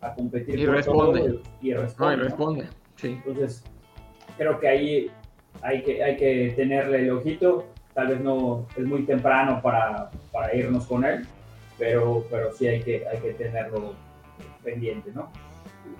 a 0.00 0.14
competir 0.14 0.58
y 0.58 0.66
responde. 0.66 1.40
y 1.62 1.72
responde. 1.72 2.14
y 2.14 2.16
responde. 2.16 2.68
Sí. 2.96 3.20
Entonces, 3.24 3.64
creo 4.36 4.58
que 4.60 4.68
ahí 4.68 5.10
hay 5.62 5.82
que, 5.82 6.02
hay 6.02 6.16
que 6.16 6.52
tenerle 6.56 7.00
el 7.00 7.10
ojito. 7.10 7.66
Tal 7.94 8.08
vez 8.08 8.20
no 8.20 8.66
es 8.76 8.84
muy 8.84 9.04
temprano 9.04 9.60
para, 9.62 10.10
para 10.32 10.54
irnos 10.54 10.86
con 10.86 11.04
él, 11.04 11.26
pero, 11.78 12.24
pero 12.30 12.52
sí 12.52 12.66
hay 12.66 12.82
que, 12.82 13.06
hay 13.06 13.18
que 13.18 13.34
tenerlo 13.34 13.94
pendiente, 14.62 15.10
¿no? 15.14 15.30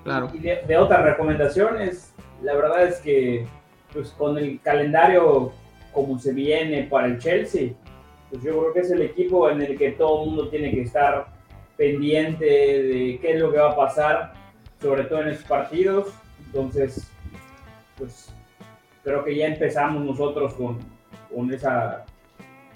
Claro. 0.03 0.29
Y 0.35 0.39
de, 0.39 0.77
otras 0.77 1.05
recomendaciones, 1.05 2.13
la 2.43 2.55
verdad 2.55 2.85
es 2.85 2.99
que 3.01 3.47
pues 3.93 4.11
con 4.11 4.37
el 4.39 4.61
calendario 4.61 5.53
como 5.93 6.19
se 6.19 6.33
viene 6.33 6.83
para 6.85 7.07
el 7.07 7.19
Chelsea, 7.19 7.73
pues 8.35 8.43
yo 8.43 8.59
creo 8.59 8.73
que 8.73 8.81
es 8.81 8.91
el 8.91 9.03
equipo 9.03 9.49
en 9.49 9.63
el 9.63 9.79
que 9.79 9.93
todo 9.93 10.25
el 10.25 10.31
mundo 10.31 10.49
tiene 10.49 10.73
que 10.73 10.83
estar 10.83 11.29
pendiente 11.77 12.45
de 12.45 13.19
qué 13.23 13.35
es 13.35 13.41
lo 13.41 13.53
que 13.53 13.59
va 13.59 13.71
a 13.71 13.77
pasar, 13.77 14.33
sobre 14.83 15.05
todo 15.05 15.21
en 15.21 15.29
estos 15.29 15.47
partidos. 15.47 16.09
Entonces, 16.47 17.07
pues 17.97 18.35
creo 19.05 19.23
que 19.23 19.37
ya 19.37 19.47
empezamos 19.47 20.05
nosotros 20.05 20.53
con, 20.55 20.81
con 21.33 21.55
esa, 21.55 22.07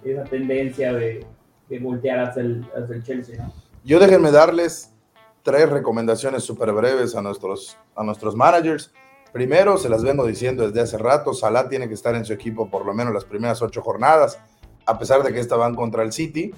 esa 0.05 0.23
tendencia 0.23 0.93
de, 0.93 1.27
de 1.69 1.79
voltear 1.81 2.21
hacia 2.21 2.43
el, 2.43 2.65
hacia 2.81 2.95
el 2.95 3.03
Chelsea. 3.03 3.45
¿no? 3.45 3.53
Yo 3.83 3.99
déjenme 3.99 4.31
darles 4.31 4.95
tres 5.43 5.69
recomendaciones 5.69 6.45
súper 6.45 6.73
breves 6.73 7.17
a 7.17 7.21
nuestros, 7.21 7.77
a 7.97 8.05
nuestros 8.05 8.37
managers. 8.37 8.93
Primero, 9.33 9.77
se 9.77 9.89
las 9.89 10.05
vengo 10.05 10.25
diciendo 10.25 10.69
desde 10.69 10.83
hace 10.83 10.99
rato, 10.99 11.35
Salah 11.35 11.69
tiene 11.69 11.89
que 11.89 11.95
estar 11.95 12.15
en 12.15 12.25
su 12.25 12.33
equipo 12.33 12.71
por 12.71 12.87
lo 12.87 12.95
menos 12.95 13.13
las 13.13 13.25
primeras 13.25 13.61
ocho 13.61 13.83
jornadas, 13.83 14.41
a 14.89 14.99
pesar 14.99 15.23
de 15.23 15.35
que 15.35 15.39
esta 15.39 15.55
van 15.57 15.75
contra 15.75 16.03
el 16.03 16.13
City, 16.13 16.51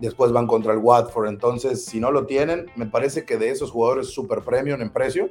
después 0.00 0.32
van 0.32 0.48
contra 0.48 0.72
el 0.72 0.80
Watford. 0.80 1.28
Entonces, 1.28 1.84
si 1.84 2.00
no 2.00 2.10
lo 2.10 2.26
tienen, 2.26 2.66
me 2.74 2.86
parece 2.86 3.24
que 3.24 3.36
de 3.36 3.50
esos 3.50 3.70
jugadores 3.70 4.08
super 4.08 4.40
premium 4.40 4.82
en 4.82 4.90
precio, 4.90 5.30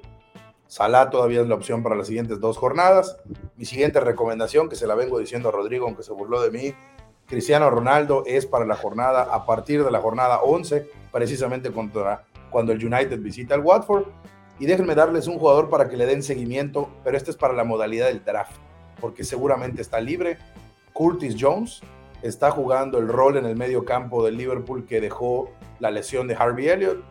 Salah 0.66 1.10
todavía 1.10 1.42
es 1.42 1.50
la 1.50 1.56
opción 1.56 1.84
para 1.84 1.96
las 1.96 2.08
siguientes 2.08 2.40
dos 2.40 2.58
jornadas. 2.58 3.18
Mi 3.58 3.66
siguiente 3.66 4.00
recomendación, 4.00 4.70
que 4.70 4.78
se 4.78 4.88
la 4.88 4.96
vengo 4.96 5.20
diciendo 5.20 5.50
a 5.50 5.52
Rodrigo, 5.52 5.86
aunque 5.86 6.02
se 6.02 6.14
burló 6.14 6.42
de 6.42 6.50
mí, 6.50 6.74
Cristiano 7.26 7.70
Ronaldo 7.70 8.24
es 8.26 8.46
para 8.46 8.66
la 8.66 8.76
jornada, 8.76 9.24
a 9.24 9.46
partir 9.46 9.84
de 9.84 9.92
la 9.92 10.00
jornada 10.00 10.40
11, 10.40 10.90
precisamente 11.12 11.74
contra, 11.74 12.24
cuando 12.52 12.72
el 12.72 12.86
United 12.86 13.20
visita 13.20 13.54
el 13.54 13.62
Watford. 13.62 14.06
Y 14.60 14.66
déjenme 14.66 14.96
darles 14.96 15.28
un 15.28 15.40
jugador 15.40 15.70
para 15.70 15.90
que 15.90 15.98
le 15.98 16.06
den 16.06 16.24
seguimiento, 16.24 16.90
pero 17.04 17.18
este 17.18 17.32
es 17.32 17.38
para 17.38 17.54
la 17.54 17.66
modalidad 17.66 18.08
del 18.08 18.24
draft, 18.24 18.56
porque 19.02 19.26
seguramente 19.26 19.82
está 19.82 20.00
libre. 20.00 20.38
Curtis 20.94 21.36
Jones 21.38 21.82
está 22.22 22.52
jugando 22.52 22.98
el 22.98 23.08
rol 23.08 23.38
en 23.38 23.46
el 23.46 23.56
medio 23.56 23.86
campo 23.86 24.26
del 24.26 24.38
Liverpool 24.38 24.86
que 24.86 25.02
dejó 25.02 25.50
la 25.80 25.92
lesión 25.92 26.28
de 26.28 26.36
Harvey 26.36 26.70
Elliott 26.70 27.04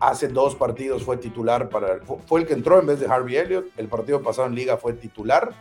Hace 0.00 0.28
dos 0.28 0.56
partidos 0.56 1.04
fue 1.04 1.18
titular 1.18 1.68
para. 1.68 2.00
Fue 2.26 2.40
el 2.40 2.46
que 2.46 2.54
entró 2.54 2.80
en 2.80 2.86
vez 2.86 3.00
de 3.00 3.06
Harvey 3.06 3.36
Elliott. 3.36 3.66
El 3.76 3.86
partido 3.88 4.22
pasado 4.22 4.48
en 4.48 4.54
Liga 4.54 4.78
fue 4.78 4.94
titular 4.94 5.52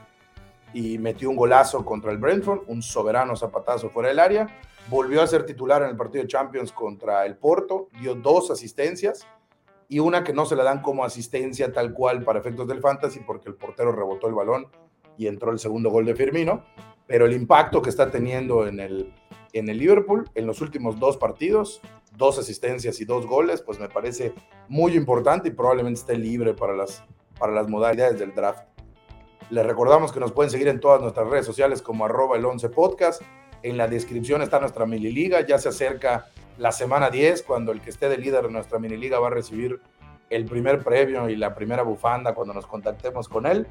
y 0.73 0.97
metió 0.97 1.29
un 1.29 1.35
golazo 1.35 1.83
contra 1.83 2.11
el 2.11 2.19
Brentford, 2.19 2.61
un 2.67 2.81
soberano 2.81 3.35
zapatazo 3.35 3.89
fuera 3.89 4.07
del 4.07 4.19
área. 4.19 4.47
Volvió 4.87 5.21
a 5.21 5.27
ser 5.27 5.45
titular 5.45 5.81
en 5.81 5.89
el 5.89 5.97
partido 5.97 6.21
de 6.21 6.29
Champions 6.29 6.71
contra 6.71 7.25
el 7.25 7.35
Porto, 7.35 7.89
dio 7.99 8.15
dos 8.15 8.49
asistencias 8.49 9.27
y 9.89 9.99
una 9.99 10.23
que 10.23 10.31
no 10.31 10.45
se 10.45 10.55
la 10.55 10.63
dan 10.63 10.81
como 10.81 11.03
asistencia 11.03 11.73
tal 11.73 11.93
cual 11.93 12.23
para 12.23 12.39
efectos 12.39 12.65
del 12.65 12.79
fantasy 12.79 13.19
porque 13.19 13.49
el 13.49 13.55
portero 13.55 13.91
rebotó 13.91 14.27
el 14.27 14.35
balón 14.35 14.67
y 15.17 15.27
entró 15.27 15.51
el 15.51 15.59
segundo 15.59 15.89
gol 15.89 16.05
de 16.05 16.15
Firmino. 16.15 16.63
Pero 17.09 17.25
el 17.25 17.33
impacto 17.33 17.81
que 17.81 17.89
está 17.89 18.09
teniendo 18.09 18.65
en 18.65 18.79
el, 18.79 19.13
en 19.51 19.67
el 19.67 19.77
Liverpool 19.77 20.29
en 20.35 20.47
los 20.47 20.61
últimos 20.61 20.97
dos 20.97 21.17
partidos 21.17 21.81
dos 22.19 22.37
asistencias 22.37 22.99
y 22.99 23.05
dos 23.05 23.25
goles, 23.25 23.61
pues 23.61 23.79
me 23.79 23.89
parece 23.89 24.33
muy 24.67 24.93
importante 24.95 25.47
y 25.47 25.51
probablemente 25.51 26.01
esté 26.01 26.17
libre 26.17 26.53
para 26.53 26.75
las, 26.75 27.03
para 27.39 27.53
las 27.53 27.67
modalidades 27.67 28.19
del 28.19 28.35
draft. 28.35 28.67
Les 29.49 29.65
recordamos 29.65 30.11
que 30.11 30.19
nos 30.19 30.31
pueden 30.31 30.51
seguir 30.51 30.67
en 30.67 30.79
todas 30.79 31.01
nuestras 31.01 31.27
redes 31.27 31.45
sociales 31.45 31.81
como 31.81 32.05
arroba 32.05 32.37
el 32.37 32.45
11 32.45 32.69
podcast. 32.69 33.23
En 33.63 33.77
la 33.77 33.87
descripción 33.87 34.41
está 34.41 34.59
nuestra 34.59 34.85
mini 34.85 35.11
liga. 35.11 35.41
Ya 35.47 35.57
se 35.57 35.69
acerca 35.69 36.27
la 36.57 36.71
semana 36.71 37.09
10, 37.09 37.41
cuando 37.43 37.71
el 37.71 37.81
que 37.81 37.89
esté 37.89 38.09
de 38.09 38.17
líder 38.17 38.43
de 38.43 38.51
nuestra 38.51 38.77
mini 38.77 38.97
liga 38.97 39.17
va 39.19 39.27
a 39.27 39.31
recibir 39.31 39.81
el 40.29 40.45
primer 40.45 40.83
premio 40.83 41.29
y 41.29 41.35
la 41.35 41.55
primera 41.55 41.81
bufanda 41.81 42.35
cuando 42.35 42.53
nos 42.53 42.67
contactemos 42.67 43.27
con 43.27 43.47
él. 43.47 43.65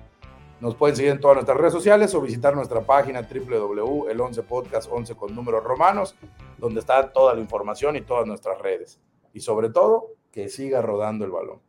Nos 0.61 0.75
pueden 0.75 0.97
seguir 0.97 1.13
en 1.13 1.21
todas 1.21 1.37
nuestras 1.37 1.57
redes 1.57 1.73
sociales 1.73 2.13
o 2.17 2.21
visitar 2.21 2.55
nuestra 2.57 2.81
página 2.81 3.23
www.el11podcast 3.23 4.89
11 4.91 5.15
con 5.15 5.33
números 5.33 5.63
romanos, 5.63 6.17
donde 6.59 6.81
está 6.81 7.13
toda 7.13 7.33
la 7.35 7.41
información 7.41 7.95
y 7.95 8.01
todas 8.01 8.27
nuestras 8.27 8.59
redes. 8.59 8.99
Y 9.33 9.41
sobre 9.41 9.71
todo, 9.71 10.09
que 10.33 10.49
siga 10.49 10.83
rodando 10.83 11.25
el 11.25 11.31
balón. 11.31 11.61